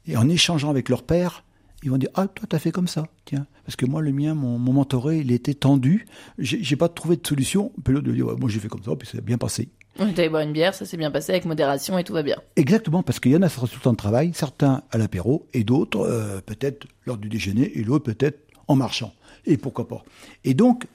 Et 0.07 0.17
en 0.17 0.28
échangeant 0.28 0.71
avec 0.71 0.88
leur 0.88 1.02
père, 1.02 1.45
ils 1.83 1.90
vont 1.90 1.99
dire 1.99 2.11
Ah, 2.14 2.26
toi, 2.26 2.47
t'as 2.49 2.59
fait 2.59 2.73
comme 2.73 2.88
ça, 2.88 3.07
tiens. 3.25 3.47
Parce 3.64 3.76
que 3.76 3.87
moi, 3.87 4.00
le 4.00 4.12
mien, 4.12 4.35
mon, 4.35 4.59
mon 4.59 4.73
mentoré, 4.73 5.19
il 5.19 5.33
était 5.33 5.55
tendu. 5.55 6.07
J'ai 6.38 6.76
pas 6.76 6.88
trouvé 6.88 7.17
de 7.17 7.26
solution. 7.26 7.73
Puis 7.85 7.93
l'autre, 7.93 8.11
dit 8.11 8.23
Ouais, 8.23 8.35
Moi, 8.37 8.49
j'ai 8.49 8.61
fait 8.61 8.69
comme 8.69 8.83
ça, 8.83 8.97
puis 8.97 9.07
ça 9.07 9.19
a 9.19 9.21
bien 9.21 9.38
passé. 9.38 9.69
On 10.00 10.07
est 10.07 10.19
allé 10.19 10.28
boire 10.28 10.43
une 10.43 10.52
bière, 10.52 10.75
ça 10.75 10.85
s'est 10.85 10.97
bien 10.97 11.11
passé 11.11 11.33
avec 11.33 11.45
modération 11.45 11.99
et 11.99 12.05
tout 12.05 12.12
va 12.12 12.23
bien. 12.23 12.37
Exactement, 12.55 13.02
parce 13.02 13.19
qu'il 13.19 13.33
y 13.33 13.37
en 13.37 13.43
a 13.43 13.49
sur 13.49 13.64
le 13.64 13.69
temps 13.69 13.90
de 13.90 13.97
travail, 13.97 14.31
certains 14.33 14.83
à 14.93 14.99
l'apéro, 14.99 15.49
et 15.52 15.64
d'autres 15.64 16.00
euh, 16.00 16.40
peut-être 16.40 16.87
lors 17.05 17.17
du 17.17 17.28
déjeuner, 17.28 17.76
et 17.76 17.83
l'autre 17.83 18.05
peut-être 18.05 18.38
en 18.69 18.76
marchant. 18.76 19.12
Et 19.45 19.57
pourquoi 19.57 19.88
pas. 19.88 20.05
Et 20.45 20.55
donc, 20.55 20.87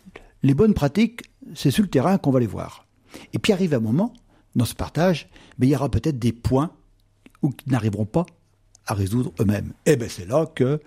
les 0.42 0.54
bonnes 0.54 0.74
pratiques, 0.74 1.24
c'est 1.56 1.72
sur 1.72 1.84
le 1.84 1.90
terrain 1.90 2.18
qu'on 2.18 2.32
va 2.32 2.40
les 2.40 2.48
voir. 2.48 2.86
Et 3.34 3.40
puis 3.40 3.54
arrive 3.54 3.74
un 3.74 3.80
moment, 3.80 4.14
dans 4.56 4.66
ce 4.66 4.76
partage, 4.76 5.30
mais 5.58 5.68
il 5.68 5.72
y 5.72 5.76
aura 5.76 5.90
peut-être 5.90 6.20
des 6.20 6.32
points 6.34 6.72
où 7.42 7.54
ils 7.66 7.72
n'arriveront 7.72 8.06
pas 8.06 8.26
à 8.86 8.94
résoudre 8.94 9.34
eux-mêmes. 9.40 9.74
Et 9.86 9.96
bien 9.96 10.08
c'est 10.10 10.26
là 10.26 10.46
que 10.46 10.82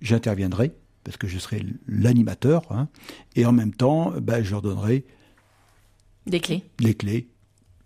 j'interviendrai, 0.00 0.72
parce 1.04 1.16
que 1.16 1.26
je 1.26 1.38
serai 1.38 1.64
l'animateur, 1.86 2.70
hein, 2.70 2.88
et 3.36 3.46
en 3.46 3.52
même 3.52 3.72
temps, 3.72 4.12
ben, 4.20 4.42
je 4.42 4.50
leur 4.50 4.62
donnerai 4.62 5.04
Des 6.26 6.40
clés. 6.40 6.64
les 6.80 6.94
clés 6.94 7.28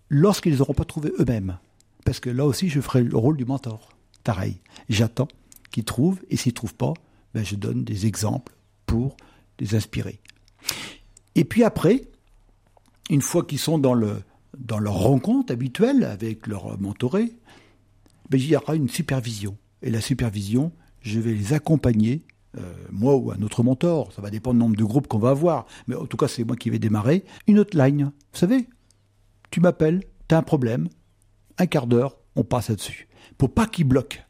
lorsqu'ils 0.09 0.57
n'auront 0.59 0.75
pas 0.75 0.85
trouvé 0.85 1.12
eux-mêmes. 1.19 1.59
Parce 2.05 2.21
que 2.21 2.31
là 2.31 2.47
aussi, 2.47 2.69
je 2.69 2.81
ferai 2.81 3.02
le 3.02 3.17
rôle 3.17 3.37
du 3.37 3.45
mentor. 3.45 3.90
Pareil, 4.25 4.57
j'attends 4.88 5.29
qu'ils 5.71 5.85
trouvent, 5.85 6.21
et 6.31 6.37
s'ils 6.37 6.52
ne 6.52 6.57
trouvent 6.57 6.75
pas, 6.75 6.95
ben, 7.35 7.45
je 7.45 7.57
donne 7.57 7.85
des 7.85 8.07
exemples 8.07 8.55
pour 8.87 9.17
les 9.59 9.75
inspirer. 9.75 10.21
Et 11.35 11.45
puis 11.45 11.65
après, 11.65 12.03
une 13.09 13.23
fois 13.23 13.45
qu'ils 13.45 13.59
sont 13.59 13.79
dans, 13.79 13.95
le, 13.95 14.23
dans 14.59 14.79
leur 14.79 14.95
rencontre 14.95 15.53
habituelle 15.53 16.05
avec 16.05 16.47
leur 16.47 16.81
mentoré, 16.81 17.33
ben, 18.29 18.41
il 18.41 18.47
y 18.47 18.57
aura 18.57 18.77
une 18.77 18.89
supervision. 18.89 19.57
Et 19.83 19.91
la 19.91 20.01
supervision, 20.01 20.73
je 21.01 21.19
vais 21.21 21.33
les 21.33 21.53
accompagner, 21.53 22.25
euh, 22.59 22.75
moi 22.91 23.17
ou 23.17 23.31
un 23.31 23.43
autre 23.43 23.63
mentor, 23.63 24.13
ça 24.13 24.23
va 24.23 24.31
dépendre 24.31 24.55
du 24.55 24.61
nombre 24.61 24.77
de 24.77 24.85
groupes 24.85 25.09
qu'on 25.09 25.19
va 25.19 25.31
avoir, 25.31 25.67
mais 25.87 25.95
en 25.95 26.07
tout 26.07 26.17
cas 26.17 26.29
c'est 26.29 26.45
moi 26.45 26.57
qui 26.57 26.71
vais 26.71 26.79
démarrer, 26.79 27.25
une 27.47 27.59
autre 27.59 27.77
line. 27.77 28.13
Vous 28.33 28.39
savez, 28.39 28.69
tu 29.51 29.61
m'appelles, 29.61 30.05
tu 30.29 30.35
as 30.35 30.39
un 30.39 30.43
problème, 30.43 30.89
un 31.59 31.67
quart 31.67 31.87
d'heure, 31.87 32.17
on 32.37 32.45
passe 32.45 32.69
là-dessus. 32.69 33.09
Pour 33.39 33.53
pas 33.53 33.67
qu'ils 33.67 33.87
bloquent. 33.87 34.21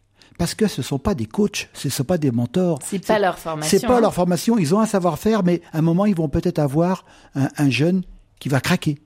Parce 0.40 0.54
que 0.54 0.68
ce 0.68 0.80
ne 0.80 0.85
sont 0.87 0.99
pas 0.99 1.14
des 1.14 1.26
coachs, 1.26 1.68
ce 1.75 1.88
ne 1.88 1.92
sont 1.92 2.02
pas 2.02 2.16
des 2.16 2.30
mentors. 2.30 2.78
C'est 2.82 3.06
pas 3.06 3.18
leur 3.18 3.38
formation. 3.38 3.78
C'est 3.78 3.87
pas 3.87 3.99
hein. 3.99 4.00
leur 4.00 4.14
formation. 4.14 4.56
Ils 4.56 4.75
ont 4.75 4.80
un 4.80 4.87
savoir-faire, 4.87 5.42
mais 5.44 5.61
à 5.75 5.80
un 5.80 5.82
moment, 5.82 6.06
ils 6.06 6.14
vont 6.14 6.30
peut-être 6.30 6.59
avoir 6.59 7.04
un, 7.35 7.50
un 7.59 7.68
jeune 7.68 8.04
qui 8.38 8.49
va 8.49 8.59
craquer, 8.62 8.97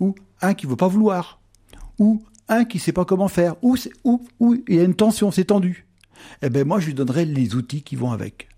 ou 0.00 0.16
un 0.42 0.54
qui 0.54 0.66
veut 0.66 0.74
pas 0.74 0.88
vouloir, 0.88 1.38
ou 2.00 2.20
un 2.48 2.64
qui 2.64 2.80
sait 2.80 2.90
pas 2.90 3.04
comment 3.04 3.28
faire, 3.28 3.54
ou 3.62 3.76
ou 4.02 4.26
ou 4.40 4.56
il 4.66 4.74
y 4.74 4.80
a 4.80 4.82
une 4.82 4.96
tension, 4.96 5.30
c'est 5.30 5.44
tendu. 5.44 5.86
Eh 6.42 6.50
ben 6.50 6.66
moi, 6.66 6.80
je 6.80 6.86
lui 6.86 6.94
donnerai 6.94 7.26
les 7.26 7.54
outils 7.54 7.82
qui 7.84 7.94
vont 7.94 8.10
avec. 8.10 8.48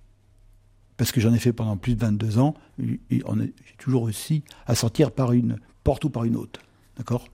Parce 0.97 1.13
que 1.13 1.21
j'en 1.21 1.35
ai 1.35 1.39
fait 1.39 1.53
pendant 1.53 1.77
plus 1.77 1.95
de 1.95 2.01
22 2.01 2.39
ans, 2.39 2.55
et- 3.11 3.21
on 3.27 3.39
est- 3.39 3.53
j'ai 3.67 3.77
toujours 3.77 4.07
réussi 4.07 4.45
à 4.67 4.75
sortir 4.75 5.11
par 5.11 5.33
une 5.33 5.59
porte 5.85 6.07
ou 6.07 6.09
par 6.09 6.25
une 6.25 6.37
autre. 6.37 6.61
D'accord? 6.97 7.29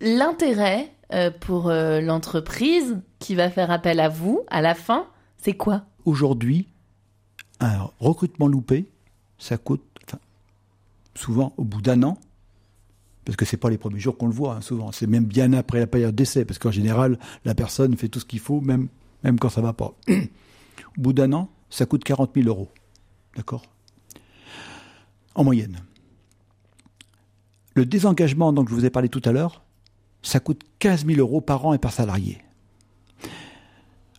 L'intérêt 0.00 0.92
euh, 1.12 1.30
pour 1.30 1.68
euh, 1.68 2.00
l'entreprise 2.00 3.00
qui 3.18 3.34
va 3.34 3.50
faire 3.50 3.70
appel 3.70 4.00
à 4.00 4.08
vous 4.08 4.40
à 4.48 4.62
la 4.62 4.74
fin, 4.74 5.06
c'est 5.36 5.54
quoi? 5.54 5.84
Aujourd'hui, 6.04 6.68
un 7.60 7.90
recrutement 7.98 8.46
loupé, 8.46 8.88
ça 9.38 9.58
coûte 9.58 9.82
souvent 11.14 11.52
au 11.56 11.64
bout 11.64 11.82
d'un 11.82 12.02
an, 12.02 12.16
parce 13.24 13.36
que 13.36 13.44
c'est 13.44 13.56
pas 13.56 13.68
les 13.68 13.76
premiers 13.76 14.00
jours 14.00 14.16
qu'on 14.16 14.28
le 14.28 14.32
voit, 14.32 14.54
hein, 14.54 14.60
souvent. 14.60 14.92
C'est 14.92 15.06
même 15.06 15.24
bien 15.24 15.52
après 15.52 15.80
la 15.80 15.86
période 15.86 16.14
d'essai, 16.14 16.44
parce 16.44 16.58
qu'en 16.58 16.70
général, 16.70 17.18
la 17.44 17.54
personne 17.54 17.96
fait 17.96 18.08
tout 18.08 18.20
ce 18.20 18.24
qu'il 18.24 18.40
faut, 18.40 18.60
même, 18.60 18.88
même 19.22 19.38
quand 19.38 19.50
ça 19.50 19.60
va 19.60 19.72
pas. 19.72 19.94
au 20.08 21.00
bout 21.00 21.12
d'un 21.12 21.32
an, 21.32 21.50
ça 21.68 21.86
coûte 21.86 22.04
40 22.04 22.32
000 22.34 22.48
euros. 22.48 22.68
D'accord? 23.36 23.62
En 25.34 25.44
moyenne. 25.44 25.78
Le 27.74 27.84
désengagement 27.84 28.52
dont 28.52 28.66
je 28.66 28.74
vous 28.74 28.84
ai 28.84 28.90
parlé 28.90 29.08
tout 29.08 29.22
à 29.24 29.32
l'heure, 29.32 29.62
ça 30.22 30.40
coûte 30.40 30.62
15 30.78 31.06
000 31.06 31.18
euros 31.18 31.40
par 31.40 31.64
an 31.66 31.74
et 31.74 31.78
par 31.78 31.92
salarié. 31.92 32.38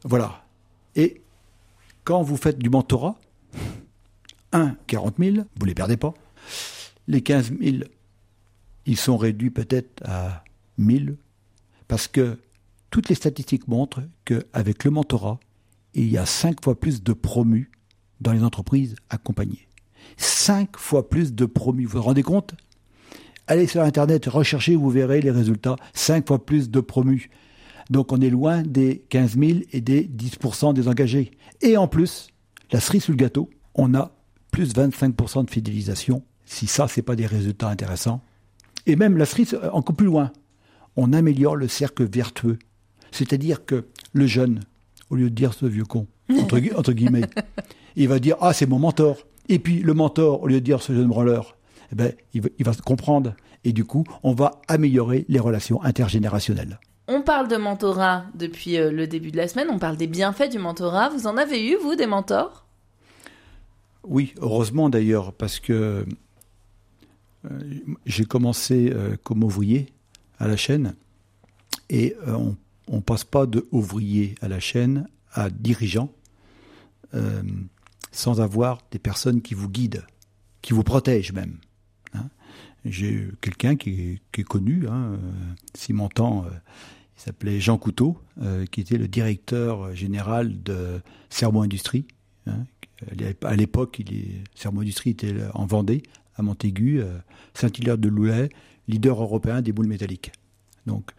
Voilà. 0.04 0.46
Et 0.96 1.22
quand 2.04 2.22
vous 2.24 2.38
faites 2.38 2.58
du 2.58 2.70
mentorat, 2.70 3.20
1, 4.52 4.76
40 4.88 5.16
000, 5.20 5.38
vous 5.60 5.66
les 5.66 5.76
perdez 5.76 5.98
pas. 5.98 6.14
Les 7.08 7.22
15 7.22 7.54
000, 7.62 7.78
ils 8.86 8.98
sont 8.98 9.18
réduits 9.18 9.52
peut-être 9.52 10.04
à 10.06 10.44
1000, 10.78 11.18
parce 11.88 12.08
que 12.08 12.40
toutes 12.90 13.10
les 13.10 13.16
statistiques 13.16 13.68
montrent 13.68 14.02
qu'avec 14.26 14.84
le 14.84 14.92
mentorat, 14.92 15.40
il 15.94 16.10
y 16.10 16.18
a 16.18 16.26
5 16.26 16.64
fois 16.64 16.80
plus 16.80 17.04
de 17.04 17.14
promus 17.14 17.72
dans 18.20 18.32
les 18.32 18.44
entreprises 18.44 18.96
accompagnées. 19.10 19.68
5 20.18 20.78
fois 20.78 21.10
plus 21.10 21.34
de 21.34 21.46
promus. 21.46 21.86
Vous 21.86 22.00
vous 22.00 22.04
rendez 22.04 22.24
compte? 22.24 22.56
Allez 23.52 23.68
sur 23.68 23.82
Internet, 23.82 24.28
recherchez, 24.28 24.78
vous 24.78 24.90
verrez 24.90 25.20
les 25.20 25.30
résultats. 25.30 25.76
5 25.94 26.26
fois 26.26 26.46
plus 26.46 26.72
de 26.72 26.80
promus. 26.80 27.30
Donc 27.90 28.14
on 28.14 28.22
est 28.22 28.30
loin 28.30 28.62
des 28.62 29.04
15 29.10 29.38
000 29.38 29.60
et 29.74 29.82
des 29.82 30.06
10% 30.06 30.74
des 30.74 30.88
engagés. 30.88 31.32
Et 31.62 31.76
en 31.76 31.90
plus, 31.90 32.30
la 32.72 32.80
cerise 32.80 33.04
sur 33.04 33.12
le 33.12 33.18
gâteau, 33.18 33.50
on 33.76 33.94
a 33.94 34.16
plus 34.52 34.74
25% 34.74 35.44
de 35.44 35.50
fidélisation. 35.50 36.24
Si 36.46 36.66
ça, 36.66 36.88
c'est 36.88 37.02
pas 37.02 37.18
des 37.18 37.26
résultats 37.26 37.68
intéressants. 37.68 38.22
Et 38.86 38.96
même 38.96 39.18
la 39.18 39.26
cerise, 39.26 39.54
euh, 39.54 39.70
encore 39.74 39.98
plus 39.98 40.08
loin, 40.08 40.32
on 40.96 41.12
améliore 41.12 41.58
le 41.58 41.68
cercle 41.68 42.06
vertueux. 42.06 42.58
C'est-à-dire 43.12 43.66
que 43.66 43.88
le 44.14 44.28
jeune, 44.28 44.62
au 45.10 45.18
lieu 45.18 45.30
de 45.30 45.36
dire 45.36 45.54
ce 45.54 45.66
vieux 45.66 45.84
con, 45.84 46.08
entre, 46.40 46.58
entre 46.78 46.94
guillemets, 46.94 47.28
il 47.98 48.08
va 48.08 48.20
dire 48.20 48.38
Ah, 48.40 48.54
c'est 48.54 48.66
mon 48.66 48.80
mentor. 48.80 49.18
Et 49.50 49.60
puis 49.60 49.82
le 49.82 49.94
mentor, 49.94 50.42
au 50.42 50.48
lieu 50.48 50.62
de 50.62 50.66
dire 50.66 50.82
ce 50.82 50.94
jeune 50.94 51.10
branleur, 51.10 51.58
eh 51.92 51.96
ben, 51.96 52.14
il, 52.34 52.42
va, 52.42 52.50
il 52.58 52.66
va 52.66 52.74
se 52.74 52.82
comprendre. 52.82 53.36
Et 53.64 53.74
du 53.74 53.86
coup, 53.86 54.04
on 54.24 54.34
va 54.34 54.62
améliorer 54.68 55.26
les 55.30 55.40
relations 55.40 55.82
intergénérationnelles. 55.84 56.80
On 57.08 57.22
parle 57.22 57.48
de 57.48 57.58
mentorat 57.58 58.26
depuis 58.36 58.78
euh, 58.78 58.92
le 58.92 59.08
début 59.08 59.32
de 59.32 59.38
la 59.38 59.48
semaine, 59.48 59.68
on 59.70 59.80
parle 59.80 59.98
des 59.98 60.08
bienfaits 60.08 60.50
du 60.50 60.60
mentorat. 60.60 61.10
Vous 61.10 61.28
en 61.28 61.38
avez 61.38 61.68
eu, 61.68 61.76
vous, 61.76 61.96
des 61.96 62.08
mentors? 62.08 62.66
Oui, 64.04 64.34
heureusement 64.40 64.90
d'ailleurs, 64.90 65.34
parce 65.34 65.60
que 65.60 66.06
euh, 67.46 67.60
j'ai 68.06 68.26
commencé 68.26 68.92
euh, 68.94 69.16
comme 69.24 69.44
ouvrier 69.44 69.88
à 70.40 70.48
la 70.48 70.58
chaîne 70.58 70.96
et 71.90 72.16
euh, 72.28 72.54
on 72.88 72.96
ne 72.96 73.02
passe 73.02 73.24
pas 73.24 73.46
de 73.46 73.68
ouvrier 73.72 74.36
à 74.42 74.48
la 74.48 74.60
chaîne 74.60 75.08
à 75.34 75.50
dirigeant 75.50 76.12
sans 78.14 78.40
avoir 78.40 78.80
des 78.92 79.00
personnes 79.00 79.42
qui 79.42 79.54
vous 79.54 79.68
guident, 79.68 80.06
qui 80.62 80.72
vous 80.72 80.84
protègent 80.84 81.34
même. 81.34 81.58
J'ai 82.86 83.28
quelqu'un 83.42 83.76
qui, 83.76 84.20
est- 84.36 84.44
connu, 84.44 84.88
hein, 84.88 85.14
euh, 85.14 85.18
si 85.76 85.94
m'entend, 85.94 86.46
euh, 86.46 86.50
il 87.18 87.22
s'appelait 87.22 87.60
Jean 87.60 87.78
Couteau, 87.78 88.18
euh, 88.42 88.66
qui 88.66 88.82
était 88.82 88.98
le 88.98 89.08
directeur 89.08 89.94
général 89.96 90.64
de 90.64 91.02
Sermo 91.30 91.62
Industrie, 91.62 92.06
hein, 92.48 92.66
à 93.44 93.56
l'époque, 93.56 94.02
Sermo 94.56 94.82
Industrie 94.82 95.12
était 95.12 95.34
en 95.54 95.66
Vendée, 95.66 96.04
à 96.36 96.44
Montaigu, 96.44 97.02
Saint-Hilaire 97.56 97.98
de 97.98 98.08
Loulet, 98.10 98.50
leader 98.88 99.20
européen 99.22 99.62
des 99.62 99.72
boules 99.72 99.88
métalliques. 99.88 100.32
Donc, 100.86 101.12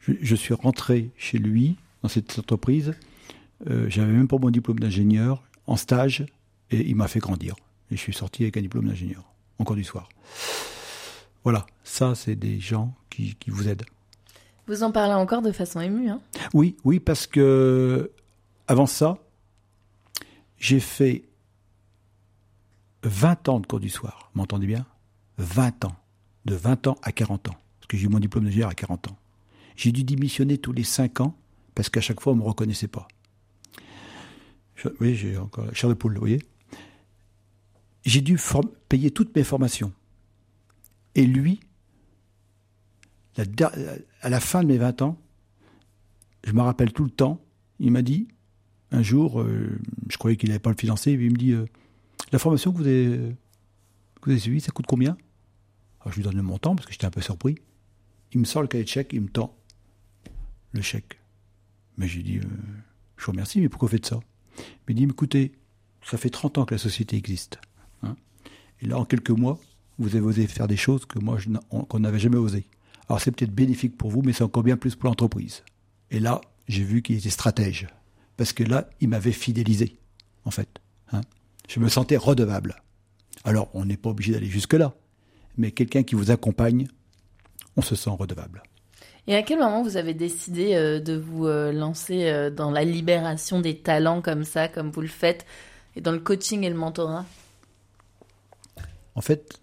je, 0.00 0.12
je 0.20 0.34
suis 0.36 0.52
rentré 0.54 1.10
chez 1.16 1.38
lui, 1.38 1.76
dans 2.02 2.08
cette 2.08 2.38
entreprise. 2.38 2.94
Euh, 3.68 3.88
J'avais 3.88 4.12
même 4.12 4.28
pas 4.28 4.38
mon 4.38 4.50
diplôme 4.50 4.78
d'ingénieur, 4.78 5.42
en 5.66 5.76
stage, 5.76 6.24
et 6.70 6.86
il 6.88 6.94
m'a 6.96 7.08
fait 7.08 7.20
grandir. 7.20 7.54
Et 7.90 7.96
je 7.96 8.00
suis 8.00 8.12
sorti 8.14 8.42
avec 8.42 8.56
un 8.58 8.62
diplôme 8.62 8.86
d'ingénieur, 8.88 9.24
encore 9.58 9.76
du 9.76 9.84
soir. 9.84 10.08
Voilà, 11.44 11.66
ça, 11.84 12.14
c'est 12.14 12.36
des 12.36 12.60
gens 12.60 12.94
qui, 13.08 13.34
qui 13.36 13.50
vous 13.50 13.68
aident. 13.68 13.86
Vous 14.66 14.82
en 14.82 14.92
parlez 14.92 15.14
encore 15.14 15.42
de 15.42 15.52
façon 15.52 15.80
émue, 15.80 16.08
hein? 16.08 16.20
Oui, 16.54 16.76
oui, 16.84 17.00
parce 17.00 17.26
que 17.26 18.10
avant 18.68 18.86
ça, 18.86 19.18
j'ai 20.58 20.80
fait 20.80 21.24
20 23.02 23.48
ans 23.48 23.60
de 23.60 23.66
cours 23.66 23.80
du 23.80 23.88
soir. 23.88 24.30
M'entendez 24.34 24.66
bien? 24.66 24.86
20 25.38 25.86
ans. 25.86 25.96
De 26.44 26.54
20 26.54 26.86
ans 26.86 26.96
à 27.02 27.12
40 27.12 27.48
ans. 27.48 27.56
Parce 27.80 27.86
que 27.88 27.96
j'ai 27.96 28.04
eu 28.04 28.08
mon 28.08 28.18
diplôme 28.20 28.44
d'ingénieur 28.44 28.68
à 28.70 28.74
40 28.74 29.08
ans. 29.08 29.16
J'ai 29.76 29.92
dû 29.92 30.04
démissionner 30.04 30.58
tous 30.58 30.72
les 30.72 30.84
5 30.84 31.20
ans 31.20 31.34
parce 31.74 31.88
qu'à 31.88 32.00
chaque 32.02 32.20
fois, 32.20 32.32
on 32.34 32.36
ne 32.36 32.42
me 32.42 32.46
reconnaissait 32.46 32.88
pas. 32.88 33.08
Je- 34.76 34.88
oui, 35.00 35.14
j'ai 35.16 35.36
encore 35.38 35.64
la 35.66 35.72
chair 35.74 35.88
de 35.88 35.94
poule, 35.94 36.14
vous 36.14 36.20
voyez? 36.20 36.42
J'ai 38.04 38.20
dû 38.20 38.38
payer 38.88 39.10
toutes 39.10 39.34
mes 39.34 39.44
formations. 39.44 39.92
Et 41.14 41.26
lui, 41.26 41.60
à 44.22 44.28
la 44.28 44.40
fin 44.40 44.62
de 44.62 44.68
mes 44.68 44.78
20 44.78 45.02
ans, 45.02 45.18
je 46.44 46.52
me 46.52 46.62
rappelle 46.62 46.92
tout 46.92 47.04
le 47.04 47.10
temps, 47.10 47.40
il 47.78 47.90
m'a 47.90 48.02
dit, 48.02 48.28
un 48.90 49.02
jour, 49.02 49.40
euh, 49.40 49.78
je 50.08 50.16
croyais 50.16 50.36
qu'il 50.36 50.48
n'allait 50.48 50.58
pas 50.58 50.70
le 50.70 50.76
financer, 50.76 51.12
il 51.12 51.30
me 51.30 51.36
dit, 51.36 51.52
euh, 51.52 51.66
la 52.32 52.38
formation 52.38 52.72
que 52.72 52.78
vous 52.78 52.86
avez, 52.86 54.38
suivie, 54.38 54.60
ça 54.60 54.72
coûte 54.72 54.86
combien? 54.86 55.16
Alors 56.00 56.12
je 56.12 56.16
lui 56.16 56.22
donne 56.22 56.36
le 56.36 56.42
montant, 56.42 56.74
parce 56.74 56.86
que 56.86 56.92
j'étais 56.92 57.06
un 57.06 57.10
peu 57.10 57.20
surpris. 57.20 57.56
Il 58.32 58.40
me 58.40 58.44
sort 58.44 58.62
le 58.62 58.68
cahier 58.68 58.84
de 58.84 58.88
chèque, 58.88 59.12
il 59.12 59.22
me 59.22 59.28
tend 59.28 59.56
le 60.72 60.82
chèque. 60.82 61.18
Mais 61.96 62.06
j'ai 62.08 62.22
dit, 62.22 62.38
euh, 62.38 62.42
je 63.16 63.24
vous 63.26 63.32
remercie, 63.32 63.60
mais 63.60 63.68
pourquoi 63.68 63.88
vous 63.88 63.92
faites 63.92 64.06
ça? 64.06 64.20
Il 64.58 64.94
me 64.94 64.94
dit, 64.94 65.04
écoutez, 65.04 65.52
ça 66.02 66.16
fait 66.16 66.30
30 66.30 66.58
ans 66.58 66.64
que 66.64 66.74
la 66.74 66.78
société 66.78 67.16
existe. 67.16 67.60
hein. 68.02 68.16
et 68.80 68.86
là, 68.86 68.98
en 68.98 69.04
quelques 69.04 69.30
mois, 69.30 69.58
vous 70.00 70.16
avez 70.16 70.24
osé 70.24 70.46
faire 70.46 70.66
des 70.66 70.76
choses 70.76 71.06
que 71.06 71.18
moi, 71.18 71.38
qu'on 71.88 72.00
n'avait 72.00 72.18
jamais 72.18 72.38
osé. 72.38 72.66
Alors 73.08 73.20
c'est 73.20 73.30
peut-être 73.30 73.54
bénéfique 73.54 73.96
pour 73.96 74.10
vous, 74.10 74.22
mais 74.22 74.32
c'est 74.32 74.44
encore 74.44 74.62
bien 74.62 74.76
plus 74.76 74.96
pour 74.96 75.08
l'entreprise. 75.08 75.62
Et 76.10 76.20
là, 76.20 76.40
j'ai 76.68 76.82
vu 76.82 77.02
qu'il 77.02 77.16
était 77.16 77.30
stratège. 77.30 77.86
Parce 78.36 78.52
que 78.52 78.64
là, 78.64 78.88
il 79.00 79.08
m'avait 79.08 79.32
fidélisé, 79.32 79.98
en 80.44 80.50
fait. 80.50 80.68
hein. 81.12 81.20
Je 81.68 81.78
me 81.78 81.88
sentais 81.88 82.16
redevable. 82.16 82.76
Alors, 83.44 83.68
on 83.74 83.84
n'est 83.84 83.96
pas 83.96 84.10
obligé 84.10 84.32
d'aller 84.32 84.46
jusque-là. 84.46 84.94
Mais 85.56 85.72
quelqu'un 85.72 86.02
qui 86.02 86.14
vous 86.14 86.30
accompagne, 86.30 86.88
on 87.76 87.82
se 87.82 87.94
sent 87.94 88.10
redevable. 88.10 88.62
Et 89.26 89.34
à 89.34 89.42
quel 89.42 89.58
moment 89.58 89.82
vous 89.82 89.96
avez 89.96 90.14
décidé 90.14 90.74
euh, 90.74 91.00
de 91.00 91.16
vous 91.16 91.46
euh, 91.46 91.72
lancer 91.72 92.30
euh, 92.30 92.50
dans 92.50 92.70
la 92.70 92.84
libération 92.84 93.60
des 93.60 93.76
talents 93.76 94.22
comme 94.22 94.44
ça, 94.44 94.68
comme 94.68 94.90
vous 94.90 95.02
le 95.02 95.08
faites, 95.08 95.44
et 95.94 96.00
dans 96.00 96.12
le 96.12 96.18
coaching 96.18 96.64
et 96.64 96.70
le 96.70 96.76
mentorat? 96.76 97.26
En 99.14 99.20
fait, 99.20 99.59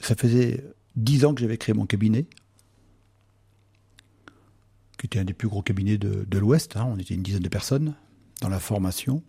ça 0.00 0.14
faisait 0.14 0.64
dix 0.96 1.24
ans 1.24 1.34
que 1.34 1.40
j'avais 1.40 1.58
créé 1.58 1.74
mon 1.74 1.86
cabinet, 1.86 2.26
qui 4.98 5.06
était 5.06 5.18
un 5.18 5.24
des 5.24 5.32
plus 5.32 5.48
gros 5.48 5.62
cabinets 5.62 5.98
de, 5.98 6.38
l'Ouest. 6.38 6.76
hein. 6.76 6.86
On 6.90 6.98
était 6.98 7.14
une 7.14 7.22
dizaine 7.22 7.42
de 7.42 7.48
personnes 7.48 7.94
dans 8.40 8.48
la 8.48 8.60
formation. 8.60 9.22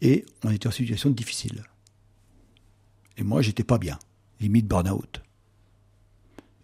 Et 0.00 0.24
on 0.44 0.50
était 0.50 0.66
en 0.66 0.70
situation 0.70 1.10
difficile. 1.10 1.64
Et 3.18 3.22
moi, 3.22 3.42
j'étais 3.42 3.64
pas 3.64 3.76
bien, 3.76 3.98
limite 4.40 4.66
burn-out. 4.66 5.20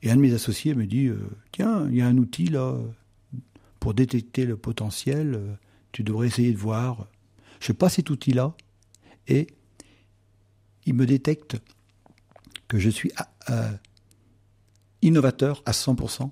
Et 0.02 0.10
un 0.10 0.16
de 0.16 0.22
mes 0.22 0.32
associés 0.32 0.74
me 0.74 0.86
dit 0.86 1.06
euh, 1.08 1.18
Tiens, 1.52 1.86
il 1.90 1.96
y 1.96 2.00
a 2.00 2.06
un 2.06 2.16
outil 2.16 2.46
là 2.46 2.78
pour 3.80 3.92
détecter 3.92 4.46
le 4.46 4.56
potentiel. 4.56 5.34
euh, 5.34 5.54
tu 5.92 6.02
devrais 6.02 6.26
essayer 6.26 6.52
de 6.52 6.58
voir. 6.58 7.08
Je 7.60 7.72
passe 7.72 7.94
cet 7.94 8.10
outil-là 8.10 8.54
et 9.28 9.46
il 10.84 10.94
me 10.94 11.06
détecte 11.06 11.56
que 12.68 12.78
je 12.78 12.90
suis 12.90 13.12
euh, 13.50 13.70
innovateur 15.02 15.62
à 15.66 15.72
100% 15.72 16.30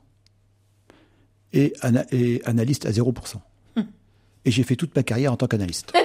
et, 1.53 1.73
ana- 1.81 2.07
et 2.13 2.43
analyste 2.45 2.87
à 2.87 2.91
0%. 2.91 3.37
Et 4.47 4.51
j'ai 4.51 4.63
fait 4.63 4.77
toute 4.77 4.95
ma 4.95 5.03
carrière 5.03 5.33
en 5.33 5.37
tant 5.37 5.47
qu'analyste. 5.47 5.93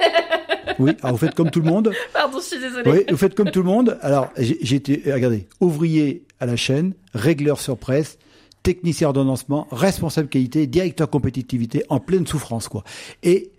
Oui, 0.78 0.92
alors 1.02 1.16
vous 1.16 1.26
faites 1.26 1.34
comme 1.34 1.50
tout 1.50 1.60
le 1.60 1.68
monde. 1.68 1.92
Pardon, 2.14 2.38
je 2.40 2.44
suis 2.46 2.58
désolée. 2.58 2.90
Oui, 2.90 2.98
vous 3.10 3.16
faites 3.18 3.34
comme 3.34 3.50
tout 3.50 3.58
le 3.58 3.66
monde. 3.68 3.98
Alors, 4.00 4.30
j'ai 4.38 4.76
été, 4.76 5.02
regardez, 5.12 5.46
ouvrier 5.60 6.24
à 6.38 6.46
la 6.46 6.56
chaîne, 6.56 6.94
régleur 7.12 7.60
sur 7.60 7.76
presse, 7.76 8.16
technicien 8.62 9.08
ordonnancement, 9.08 9.66
responsable 9.72 10.28
qualité, 10.28 10.66
directeur 10.66 11.10
compétitivité, 11.10 11.82
en 11.90 12.00
pleine 12.00 12.26
souffrance, 12.26 12.68
quoi. 12.68 12.82
Et 13.22 13.50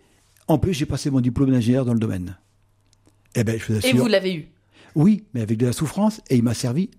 en 0.48 0.58
plus, 0.58 0.74
j'ai 0.74 0.88
passé 0.88 1.12
mon 1.12 1.22
diplôme 1.22 1.52
d'ingénieur 1.52 1.86
dans 1.86 1.94
le 1.94 2.00
domaine. 2.00 2.38
Eh 3.36 3.44
ben, 3.44 3.60
je 3.60 3.66
vous 3.68 3.74
Et 3.76 3.78
assure. 3.90 3.98
vous 3.98 4.08
l'avez 4.08 4.34
eu. 4.34 4.48
Oui, 4.96 5.26
mais 5.34 5.42
avec 5.42 5.58
de 5.58 5.68
la 5.68 5.74
souffrance, 5.74 6.22
et 6.30 6.38
il 6.38 6.44
m'a 6.44 6.54
servi 6.54 6.90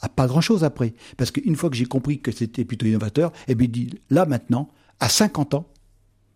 à 0.00 0.08
pas 0.08 0.26
grand-chose 0.26 0.64
après. 0.64 0.94
Parce 1.16 1.30
qu'une 1.30 1.56
fois 1.56 1.70
que 1.70 1.76
j'ai 1.76 1.86
compris 1.86 2.20
que 2.20 2.32
c'était 2.32 2.64
plutôt 2.64 2.86
innovateur, 2.86 3.32
et 3.48 3.54
bien 3.54 3.66
il 3.66 3.70
dit, 3.70 4.00
là 4.08 4.26
maintenant, 4.26 4.70
à 4.98 5.08
50 5.08 5.54
ans, 5.54 5.68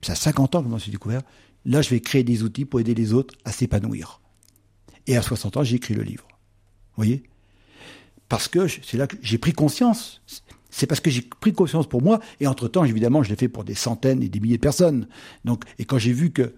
c'est 0.03 0.13
à 0.13 0.17
50 0.17 0.55
ans 0.55 0.61
que 0.61 0.67
je 0.67 0.71
m'en 0.71 0.79
suis 0.79 0.91
découvert, 0.91 1.23
là 1.65 1.81
je 1.81 1.91
vais 1.91 2.01
créer 2.01 2.25
des 2.25 2.43
outils 2.43 2.65
pour 2.65 2.81
aider 2.81 2.95
les 2.95 3.13
autres 3.13 3.35
à 3.45 3.53
s'épanouir. 3.53 4.21
Et 5.07 5.17
à 5.17 5.23
60 5.23 5.57
ans, 5.59 5.65
j'ai 5.65 5.77
écrit 5.77 5.95
le 5.95 6.03
livre. 6.03 6.27
Vous 6.29 7.05
voyez? 7.05 7.23
Parce 8.29 8.49
que 8.49 8.67
c'est 8.69 8.97
là 8.97 9.07
que 9.07 9.17
j'ai 9.23 9.39
pris 9.39 9.53
conscience. 9.53 10.23
C'est 10.71 10.87
parce 10.87 11.01
que 11.01 11.11
j'ai 11.11 11.23
pris 11.23 11.53
conscience 11.53 11.89
pour 11.89 12.03
moi, 12.03 12.21
et 12.41 12.47
entre-temps, 12.47 12.85
évidemment, 12.85 13.23
je 13.23 13.31
l'ai 13.31 13.37
fait 13.37 13.49
pour 13.49 13.65
des 13.65 13.75
centaines 13.75 14.23
et 14.23 14.29
des 14.29 14.41
milliers 14.41 14.57
de 14.57 14.63
personnes. 14.63 15.07
Donc, 15.45 15.65
et 15.79 15.85
quand 15.85 15.99
j'ai 15.99 16.13
vu 16.13 16.33
que 16.33 16.53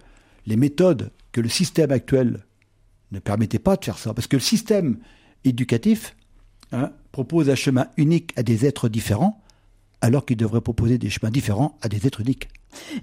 les 0.45 0.55
méthodes, 0.55 1.11
que 1.31 1.41
le 1.41 1.49
système 1.49 1.91
actuel 1.91 2.46
ne 3.11 3.19
permettait 3.19 3.59
pas 3.59 3.75
de 3.75 3.85
faire 3.85 3.97
ça. 3.97 4.13
Parce 4.13 4.27
que 4.27 4.35
le 4.35 4.41
système 4.41 4.99
éducatif 5.43 6.15
hein, 6.71 6.91
propose 7.11 7.49
un 7.49 7.55
chemin 7.55 7.87
unique 7.97 8.33
à 8.35 8.43
des 8.43 8.65
êtres 8.65 8.89
différents, 8.89 9.41
alors 10.01 10.25
qu'il 10.25 10.37
devrait 10.37 10.61
proposer 10.61 10.97
des 10.97 11.09
chemins 11.09 11.31
différents 11.31 11.77
à 11.81 11.89
des 11.89 12.05
êtres 12.05 12.21
uniques. 12.21 12.49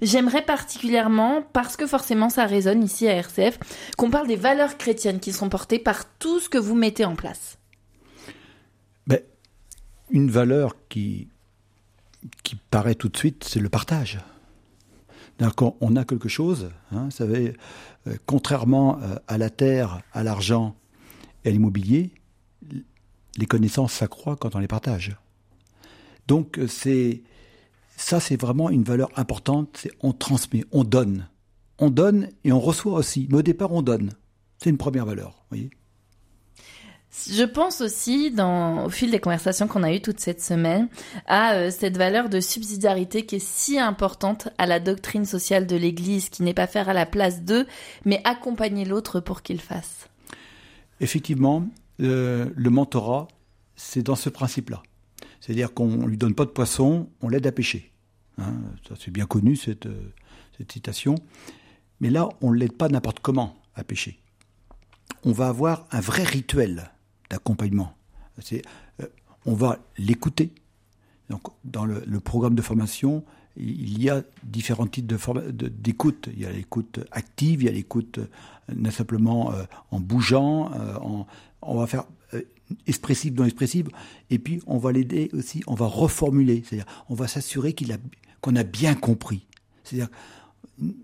J'aimerais 0.01 0.43
particulièrement, 0.43 1.41
parce 1.53 1.75
que 1.75 1.87
forcément 1.87 2.29
ça 2.29 2.45
résonne 2.45 2.83
ici 2.83 3.07
à 3.07 3.15
RCF, 3.15 3.59
qu'on 3.97 4.09
parle 4.09 4.27
des 4.27 4.35
valeurs 4.35 4.77
chrétiennes 4.77 5.19
qui 5.19 5.33
sont 5.33 5.49
portées 5.49 5.79
par 5.79 6.05
tout 6.17 6.39
ce 6.39 6.49
que 6.49 6.57
vous 6.57 6.75
mettez 6.75 7.03
en 7.03 7.15
place. 7.15 7.57
Mais 9.07 9.25
une 10.11 10.31
valeur 10.31 10.75
qui, 10.87 11.27
qui 12.43 12.55
paraît 12.55 12.95
tout 12.95 13.09
de 13.09 13.17
suite, 13.17 13.43
c'est 13.43 13.59
le 13.59 13.69
partage. 13.69 14.19
Quand 15.55 15.75
on 15.81 15.95
a 15.95 16.05
quelque 16.05 16.29
chose, 16.29 16.69
hein, 16.91 17.05
vous 17.05 17.11
savez, 17.11 17.55
euh, 18.07 18.15
contrairement 18.25 18.99
euh, 19.01 19.15
à 19.27 19.37
la 19.37 19.49
terre, 19.49 20.01
à 20.13 20.23
l'argent 20.23 20.75
et 21.43 21.49
à 21.49 21.51
l'immobilier, 21.51 22.11
les 23.37 23.45
connaissances 23.45 23.93
s'accroissent 23.93 24.37
quand 24.39 24.55
on 24.55 24.59
les 24.59 24.67
partage. 24.67 25.17
Donc 26.27 26.57
euh, 26.57 26.67
c'est 26.67 27.23
ça, 27.97 28.19
c'est 28.19 28.39
vraiment 28.39 28.69
une 28.69 28.83
valeur 28.83 29.09
importante. 29.17 29.77
C'est 29.81 29.91
on 30.01 30.13
transmet, 30.13 30.63
on 30.71 30.83
donne, 30.83 31.27
on 31.79 31.89
donne 31.89 32.29
et 32.43 32.51
on 32.51 32.59
reçoit 32.59 32.93
aussi. 32.93 33.27
Mais 33.29 33.37
au 33.37 33.41
départ, 33.41 33.71
on 33.71 33.81
donne. 33.81 34.13
C'est 34.57 34.69
une 34.69 34.77
première 34.77 35.05
valeur. 35.05 35.31
vous 35.31 35.57
Voyez. 35.57 35.69
Je 37.29 37.43
pense 37.43 37.81
aussi, 37.81 38.33
au 38.37 38.89
fil 38.89 39.09
des 39.09 39.19
conversations 39.19 39.67
qu'on 39.67 39.83
a 39.83 39.93
eues 39.93 40.01
toute 40.01 40.19
cette 40.19 40.41
semaine, 40.41 40.89
à 41.25 41.53
euh, 41.53 41.71
cette 41.71 41.97
valeur 41.97 42.29
de 42.29 42.39
subsidiarité 42.39 43.25
qui 43.25 43.37
est 43.37 43.45
si 43.45 43.79
importante 43.79 44.49
à 44.57 44.65
la 44.65 44.79
doctrine 44.79 45.25
sociale 45.25 45.65
de 45.65 45.75
l'Église, 45.75 46.29
qui 46.29 46.43
n'est 46.43 46.53
pas 46.53 46.67
faire 46.67 46.89
à 46.89 46.93
la 46.93 47.05
place 47.05 47.41
d'eux, 47.41 47.65
mais 48.03 48.21
accompagner 48.25 48.85
l'autre 48.85 49.21
pour 49.21 49.41
qu'il 49.41 49.61
fasse. 49.61 50.07
Effectivement, 50.99 51.67
euh, 52.01 52.49
le 52.55 52.69
mentorat, 52.69 53.27
c'est 53.75 54.03
dans 54.03 54.15
ce 54.15 54.29
principe-là. 54.29 54.83
C'est-à-dire 55.39 55.73
qu'on 55.73 56.05
lui 56.05 56.17
donne 56.17 56.35
pas 56.35 56.45
de 56.45 56.51
poisson, 56.51 57.09
on 57.21 57.29
l'aide 57.29 57.47
à 57.47 57.51
pêcher. 57.51 57.91
Hein, 58.37 58.53
c'est 58.99 59.11
bien 59.11 59.25
connu, 59.25 59.57
euh, 59.67 60.11
cette 60.57 60.71
citation. 60.71 61.15
Mais 62.01 62.09
là, 62.09 62.29
on 62.41 62.51
ne 62.51 62.57
l'aide 62.57 62.73
pas 62.73 62.89
n'importe 62.89 63.19
comment 63.21 63.55
à 63.73 63.83
pêcher. 63.83 64.19
On 65.23 65.31
va 65.31 65.47
avoir 65.47 65.87
un 65.91 66.01
vrai 66.01 66.23
rituel 66.23 66.91
d'accompagnement. 67.29 67.95
C'est, 68.39 68.61
euh, 69.01 69.07
on 69.45 69.53
va 69.53 69.79
l'écouter. 69.97 70.51
Donc, 71.29 71.41
dans 71.63 71.85
le, 71.85 72.19
programme 72.19 72.55
de 72.55 72.61
formation, 72.61 73.23
il 73.57 74.01
y 74.01 74.09
a 74.09 74.23
différents 74.43 74.87
types 74.87 75.07
d'écoute. 75.07 76.29
Il 76.33 76.39
y 76.39 76.45
a 76.45 76.51
l'écoute 76.51 76.99
active, 77.11 77.63
il 77.63 77.65
y 77.65 77.69
a 77.69 77.71
l'écoute 77.71 78.19
euh, 78.19 78.91
simplement 78.91 79.51
euh, 79.51 79.63
en 79.91 79.99
bougeant, 79.99 80.71
en, 81.01 81.25
on 81.61 81.77
va 81.77 81.87
faire 81.87 82.05
expressif 82.87 83.33
non 83.35 83.45
expressif, 83.45 83.85
et 84.29 84.39
puis 84.39 84.59
on 84.65 84.77
va 84.77 84.91
l'aider 84.91 85.29
aussi, 85.33 85.61
on 85.67 85.75
va 85.75 85.85
reformuler, 85.85 86.63
c'est-à-dire 86.65 86.87
on 87.09 87.13
va 87.13 87.27
s'assurer 87.27 87.73
qu'il 87.73 87.91
a, 87.91 87.97
qu'on 88.41 88.55
a 88.55 88.63
bien 88.63 88.95
compris. 88.95 89.45
C'est-à-dire, 89.83 90.09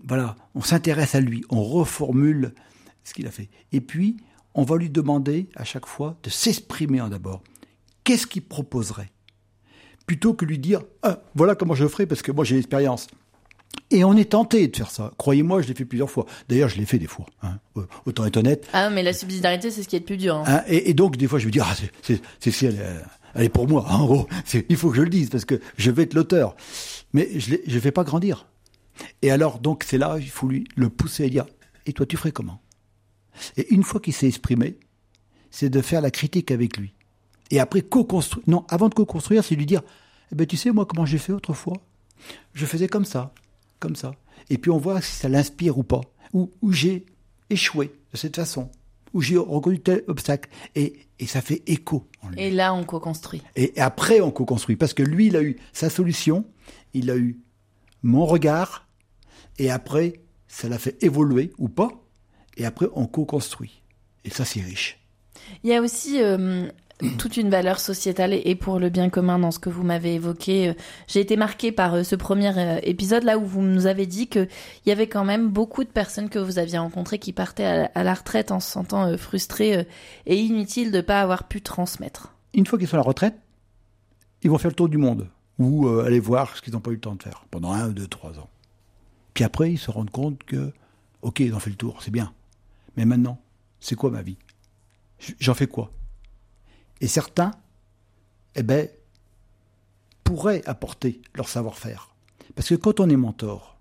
voilà, 0.04 0.36
on 0.54 0.60
s'intéresse 0.60 1.14
à 1.14 1.20
lui, 1.20 1.44
on 1.50 1.62
reformule 1.62 2.52
ce 3.04 3.14
qu'il 3.14 3.26
a 3.26 3.30
fait. 3.30 3.48
Et 3.72 3.80
puis, 3.80 4.16
on 4.54 4.62
va 4.64 4.76
lui 4.76 4.90
demander 4.90 5.48
à 5.56 5.64
chaque 5.64 5.86
fois 5.86 6.16
de 6.22 6.30
s'exprimer 6.30 7.00
en 7.00 7.08
d'abord. 7.08 7.42
Qu'est-ce 8.04 8.26
qu'il 8.26 8.42
proposerait? 8.42 9.10
Plutôt 10.06 10.34
que 10.34 10.44
lui 10.44 10.58
dire, 10.58 10.82
ah, 11.02 11.20
voilà 11.34 11.54
comment 11.54 11.74
je 11.74 11.86
ferai 11.86 12.06
parce 12.06 12.22
que 12.22 12.32
moi 12.32 12.44
j'ai 12.44 12.56
l'expérience. 12.56 13.06
Et 13.90 14.04
on 14.04 14.14
est 14.16 14.30
tenté 14.32 14.68
de 14.68 14.76
faire 14.76 14.90
ça. 14.90 15.12
Croyez-moi, 15.16 15.62
je 15.62 15.68
l'ai 15.68 15.74
fait 15.74 15.84
plusieurs 15.86 16.10
fois. 16.10 16.26
D'ailleurs, 16.48 16.68
je 16.68 16.76
l'ai 16.76 16.84
fait 16.84 16.98
des 16.98 17.06
fois. 17.06 17.24
hein. 17.42 17.58
Euh, 17.78 17.86
Autant 18.04 18.26
être 18.26 18.36
honnête. 18.36 18.66
Ah, 18.74 18.90
mais 18.90 19.02
la 19.02 19.12
subsidiarité, 19.14 19.70
c'est 19.70 19.82
ce 19.82 19.88
qui 19.88 19.96
est 19.96 20.00
le 20.00 20.04
plus 20.04 20.16
dur. 20.18 20.36
hein. 20.36 20.44
Hein, 20.46 20.62
et, 20.66 20.90
et 20.90 20.94
donc, 20.94 21.16
des 21.16 21.26
fois, 21.26 21.38
je 21.38 21.46
me 21.46 21.50
dis, 21.50 21.60
ah, 21.60 21.74
c'est- 21.74 21.90
c'est 22.02 22.20
c'est 22.40 22.50
si 22.50 22.66
elle, 22.66 22.74
est- 22.76 23.02
elle 23.34 23.44
est 23.44 23.48
pour 23.48 23.66
moi. 23.68 23.86
En 23.88 24.04
gros, 24.04 24.28
il 24.68 24.76
faut 24.76 24.90
que 24.90 24.96
je 24.96 25.02
le 25.02 25.08
dise 25.08 25.30
parce 25.30 25.46
que 25.46 25.58
je 25.78 25.90
vais 25.90 26.02
être 26.02 26.12
l'auteur. 26.14 26.54
Mais 27.14 27.28
je 27.38 27.54
ne 27.54 27.78
vais 27.78 27.92
pas 27.92 28.04
grandir. 28.04 28.46
Et 29.22 29.30
alors, 29.30 29.58
donc, 29.58 29.84
c'est 29.88 29.98
là, 29.98 30.16
il 30.18 30.28
faut 30.28 30.48
lui 30.48 30.64
le 30.76 30.90
pousser 30.90 31.24
à 31.24 31.28
dire, 31.30 31.46
et 31.86 31.92
toi, 31.94 32.04
tu 32.04 32.16
ferais 32.18 32.32
comment? 32.32 32.60
Et 33.56 33.72
une 33.72 33.82
fois 33.82 34.00
qu'il 34.00 34.12
s'est 34.12 34.28
exprimé, 34.28 34.76
c'est 35.50 35.70
de 35.70 35.80
faire 35.80 36.00
la 36.00 36.10
critique 36.10 36.50
avec 36.50 36.76
lui. 36.76 36.94
Et 37.50 37.60
après, 37.60 37.82
co-construire. 37.82 38.44
Non, 38.46 38.64
avant 38.68 38.88
de 38.88 38.94
co-construire, 38.94 39.44
c'est 39.44 39.54
lui 39.54 39.66
dire, 39.66 39.82
eh 40.32 40.34
ben, 40.34 40.46
tu 40.46 40.56
sais, 40.56 40.70
moi, 40.70 40.86
comment 40.86 41.04
j'ai 41.04 41.18
fait 41.18 41.32
autrefois? 41.32 41.76
Je 42.54 42.64
faisais 42.66 42.88
comme 42.88 43.04
ça, 43.04 43.34
comme 43.78 43.96
ça. 43.96 44.12
Et 44.48 44.58
puis, 44.58 44.70
on 44.70 44.78
voit 44.78 45.00
si 45.00 45.12
ça 45.12 45.28
l'inspire 45.28 45.76
ou 45.78 45.82
pas. 45.82 46.00
Ou, 46.32 46.50
ou 46.62 46.72
j'ai 46.72 47.04
échoué 47.50 47.92
de 48.12 48.16
cette 48.16 48.36
façon. 48.36 48.70
Ou 49.12 49.20
j'ai 49.20 49.36
reconnu 49.36 49.80
tel 49.80 50.04
obstacle. 50.06 50.48
Et, 50.74 51.00
et 51.18 51.26
ça 51.26 51.42
fait 51.42 51.62
écho 51.66 52.08
en 52.22 52.30
lui. 52.30 52.40
Et 52.40 52.50
là, 52.50 52.72
on 52.72 52.84
co-construit. 52.84 53.42
Et 53.56 53.72
après, 53.76 54.20
on 54.20 54.30
co-construit. 54.30 54.76
Parce 54.76 54.94
que 54.94 55.02
lui, 55.02 55.26
il 55.26 55.36
a 55.36 55.42
eu 55.42 55.58
sa 55.74 55.90
solution, 55.90 56.46
il 56.94 57.10
a 57.10 57.16
eu 57.16 57.38
mon 58.02 58.24
regard, 58.24 58.88
et 59.58 59.70
après, 59.70 60.14
ça 60.48 60.68
l'a 60.68 60.78
fait 60.78 61.02
évoluer 61.02 61.52
ou 61.58 61.68
pas, 61.68 62.01
et 62.56 62.66
après, 62.66 62.86
on 62.94 63.06
co-construit. 63.06 63.82
Et 64.24 64.30
ça, 64.30 64.44
c'est 64.44 64.60
riche. 64.60 64.98
Il 65.64 65.70
y 65.70 65.74
a 65.74 65.80
aussi 65.80 66.22
euh, 66.22 66.68
toute 67.18 67.36
une 67.36 67.50
valeur 67.50 67.80
sociétale 67.80 68.32
et 68.32 68.54
pour 68.54 68.78
le 68.78 68.90
bien 68.90 69.10
commun 69.10 69.38
dans 69.38 69.50
ce 69.50 69.58
que 69.58 69.70
vous 69.70 69.82
m'avez 69.82 70.14
évoqué. 70.14 70.68
Euh, 70.68 70.74
J'ai 71.08 71.20
été 71.20 71.36
marquée 71.36 71.72
par 71.72 71.94
euh, 71.94 72.02
ce 72.02 72.14
premier 72.14 72.78
épisode 72.86 73.24
là 73.24 73.38
où 73.38 73.44
vous 73.44 73.62
nous 73.62 73.86
avez 73.86 74.06
dit 74.06 74.28
qu'il 74.28 74.48
y 74.86 74.90
avait 74.90 75.08
quand 75.08 75.24
même 75.24 75.48
beaucoup 75.48 75.84
de 75.84 75.88
personnes 75.88 76.28
que 76.28 76.38
vous 76.38 76.58
aviez 76.58 76.78
rencontrées 76.78 77.18
qui 77.18 77.32
partaient 77.32 77.88
à, 77.94 78.04
la 78.04 78.14
retraite 78.14 78.52
en 78.52 78.60
se 78.60 78.70
sentant 78.70 79.16
frustrées 79.16 79.86
et 80.26 80.36
inutiles 80.36 80.92
de 80.92 80.98
ne 80.98 81.02
pas 81.02 81.20
avoir 81.20 81.48
pu 81.48 81.60
transmettre. 81.62 82.34
Une 82.54 82.66
fois 82.66 82.78
qu'ils 82.78 82.88
sont 82.88 82.96
à 82.96 82.98
la 82.98 83.04
retraite, 83.04 83.34
ils 84.42 84.50
vont 84.50 84.58
faire 84.58 84.70
le 84.70 84.76
tour 84.76 84.88
du 84.88 84.98
monde, 84.98 85.28
ou 85.58 85.88
aller 85.88 86.18
voir 86.18 86.56
ce 86.56 86.62
qu'ils 86.62 86.72
n'ont 86.72 86.80
pas 86.80 86.90
eu 86.90 86.94
le 86.94 87.00
temps 87.00 87.14
de 87.14 87.22
faire, 87.22 87.44
pendant 87.50 87.72
un, 87.72 87.88
deux, 87.88 88.08
trois 88.08 88.38
ans. 88.38 88.48
Puis 89.34 89.44
après, 89.44 89.72
ils 89.72 89.78
se 89.78 89.90
rendent 89.90 90.10
compte 90.10 90.42
que, 90.42 90.72
ok, 91.22 91.40
ils 91.40 91.54
ont 91.54 91.60
fait 91.60 91.70
le 91.70 91.76
tour, 91.76 92.02
c'est 92.02 92.10
bien. 92.10 92.32
Mais 92.96 93.04
maintenant, 93.04 93.40
c'est 93.80 93.96
quoi 93.96 94.10
ma 94.10 94.22
vie? 94.22 94.36
J'en 95.38 95.54
fais 95.54 95.66
quoi? 95.66 95.92
Et 97.00 97.08
certains, 97.08 97.52
eh 98.54 98.62
ben, 98.62 98.88
pourraient 100.24 100.62
apporter 100.66 101.20
leur 101.34 101.48
savoir-faire. 101.48 102.14
Parce 102.54 102.68
que 102.68 102.74
quand 102.74 103.00
on 103.00 103.08
est 103.08 103.16
mentor, 103.16 103.78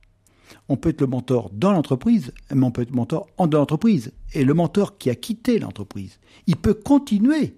on 0.70 0.78
peut 0.78 0.90
être 0.90 1.02
le 1.02 1.08
mentor 1.08 1.50
dans 1.54 1.72
l'entreprise, 1.72 2.34
mais 2.54 2.66
on 2.66 2.72
peut 2.72 2.82
être 2.82 2.94
mentor 2.94 3.28
en 3.38 3.48
dehors 3.48 3.66
de 3.66 3.72
l'entreprise. 3.72 4.12
Et 4.34 4.44
le 4.44 4.54
mentor 4.54 4.98
qui 4.98 5.10
a 5.10 5.16
quitté 5.16 5.60
l'entreprise, 5.60 6.20
il 6.48 6.56
peut 6.56 6.74
continuer 6.74 7.56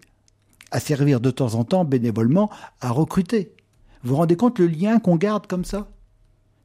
à 0.71 0.79
servir 0.79 1.19
de 1.19 1.31
temps 1.31 1.55
en 1.55 1.63
temps 1.63 1.85
bénévolement 1.85 2.49
à 2.81 2.91
recruter. 2.91 3.55
Vous 4.03 4.11
vous 4.11 4.15
rendez 4.17 4.35
compte 4.35 4.59
le 4.59 4.67
lien 4.67 4.99
qu'on 4.99 5.15
garde 5.15 5.47
comme 5.47 5.65
ça? 5.65 5.89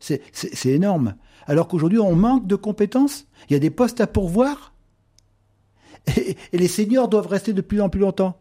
C'est 0.00 0.22
énorme. 0.66 1.16
alors 1.46 1.66
qu'aujourd'hui 1.66 1.98
on 1.98 2.14
manque 2.14 2.46
de 2.46 2.56
compétences? 2.56 3.26
Il 3.48 3.52
y 3.52 3.56
a 3.56 3.58
des 3.58 3.70
postes 3.70 4.00
à 4.00 4.06
pourvoir? 4.06 4.72
Et, 6.16 6.36
et 6.52 6.58
les 6.58 6.68
seniors 6.68 7.08
doivent 7.08 7.26
rester 7.28 7.52
de 7.52 7.60
plus 7.60 7.80
en 7.80 7.88
plus 7.88 8.00
longtemps. 8.00 8.38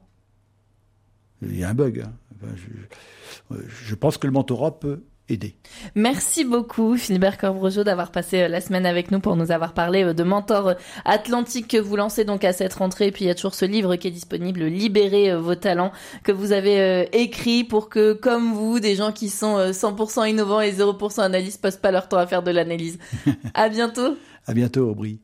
Il 1.41 1.58
y 1.58 1.63
a 1.63 1.70
un 1.70 1.74
bug. 1.74 2.00
hein. 2.06 2.13
Enfin, 2.36 2.54
je, 2.56 3.56
je 3.86 3.96
pense 3.96 4.17
que 4.17 4.28
le 4.28 4.34
mentorat 4.34 4.80
peut 4.80 5.04
aider. 5.30 5.56
Merci 5.93 6.46
beaucoup 6.46 6.96
Philibert 6.96 7.38
Corbregeau 7.38 7.84
d'avoir 7.84 8.12
passé 8.12 8.43
euh, 8.43 8.48
la 8.48 8.62
semaine 8.62 8.86
avec 8.86 9.12
nous 9.12 9.20
pour 9.20 9.36
nous 9.36 9.52
avoir 9.52 9.74
parlé 9.74 10.04
euh, 10.04 10.13
de 10.13 10.24
Mentor 10.24 10.67
euh, 10.70 10.74
Atlantique 11.04 11.67
que 11.67 11.78
vous 11.78 11.98
lancez 11.98 12.24
donc 12.24 12.46
à 12.46 12.54
cette 12.54 12.74
rentrée. 12.76 13.08
Et 13.08 13.12
puis 13.12 13.26
il 13.26 13.28
y 13.28 13.32
a 13.32 13.36
toujours 13.36 13.54
ce 13.54 13.65
livre 13.65 13.98
qui 13.98 14.08
est 14.08 14.12
disponible, 14.12 14.63
Libérez 14.63 15.36
vos 15.36 15.56
talents, 15.56 15.91
que 16.24 16.32
vous 16.32 16.54
avez 16.54 17.10
écrit 17.12 17.65
pour 17.65 17.89
que, 17.89 18.13
comme 18.13 18.54
vous, 18.54 18.80
des 18.80 18.96
gens 18.96 19.12
qui 19.12 19.30
sont 19.30 19.58
100% 19.72 20.30
innovants 20.30 20.62
et 20.62 20.72
0% 20.72 21.20
analystes 21.22 21.62
passent 21.62 21.78
pas 21.78 21.91
leur 21.91 22.08
temps 22.08 22.17
à 22.17 22.26
faire 22.28 22.41
de 22.43 22.52
l'analyse. 22.52 22.98
à 23.54 23.67
bientôt. 23.67 24.15
À 24.46 24.54
bientôt, 24.54 24.89
Aubry. 24.89 25.20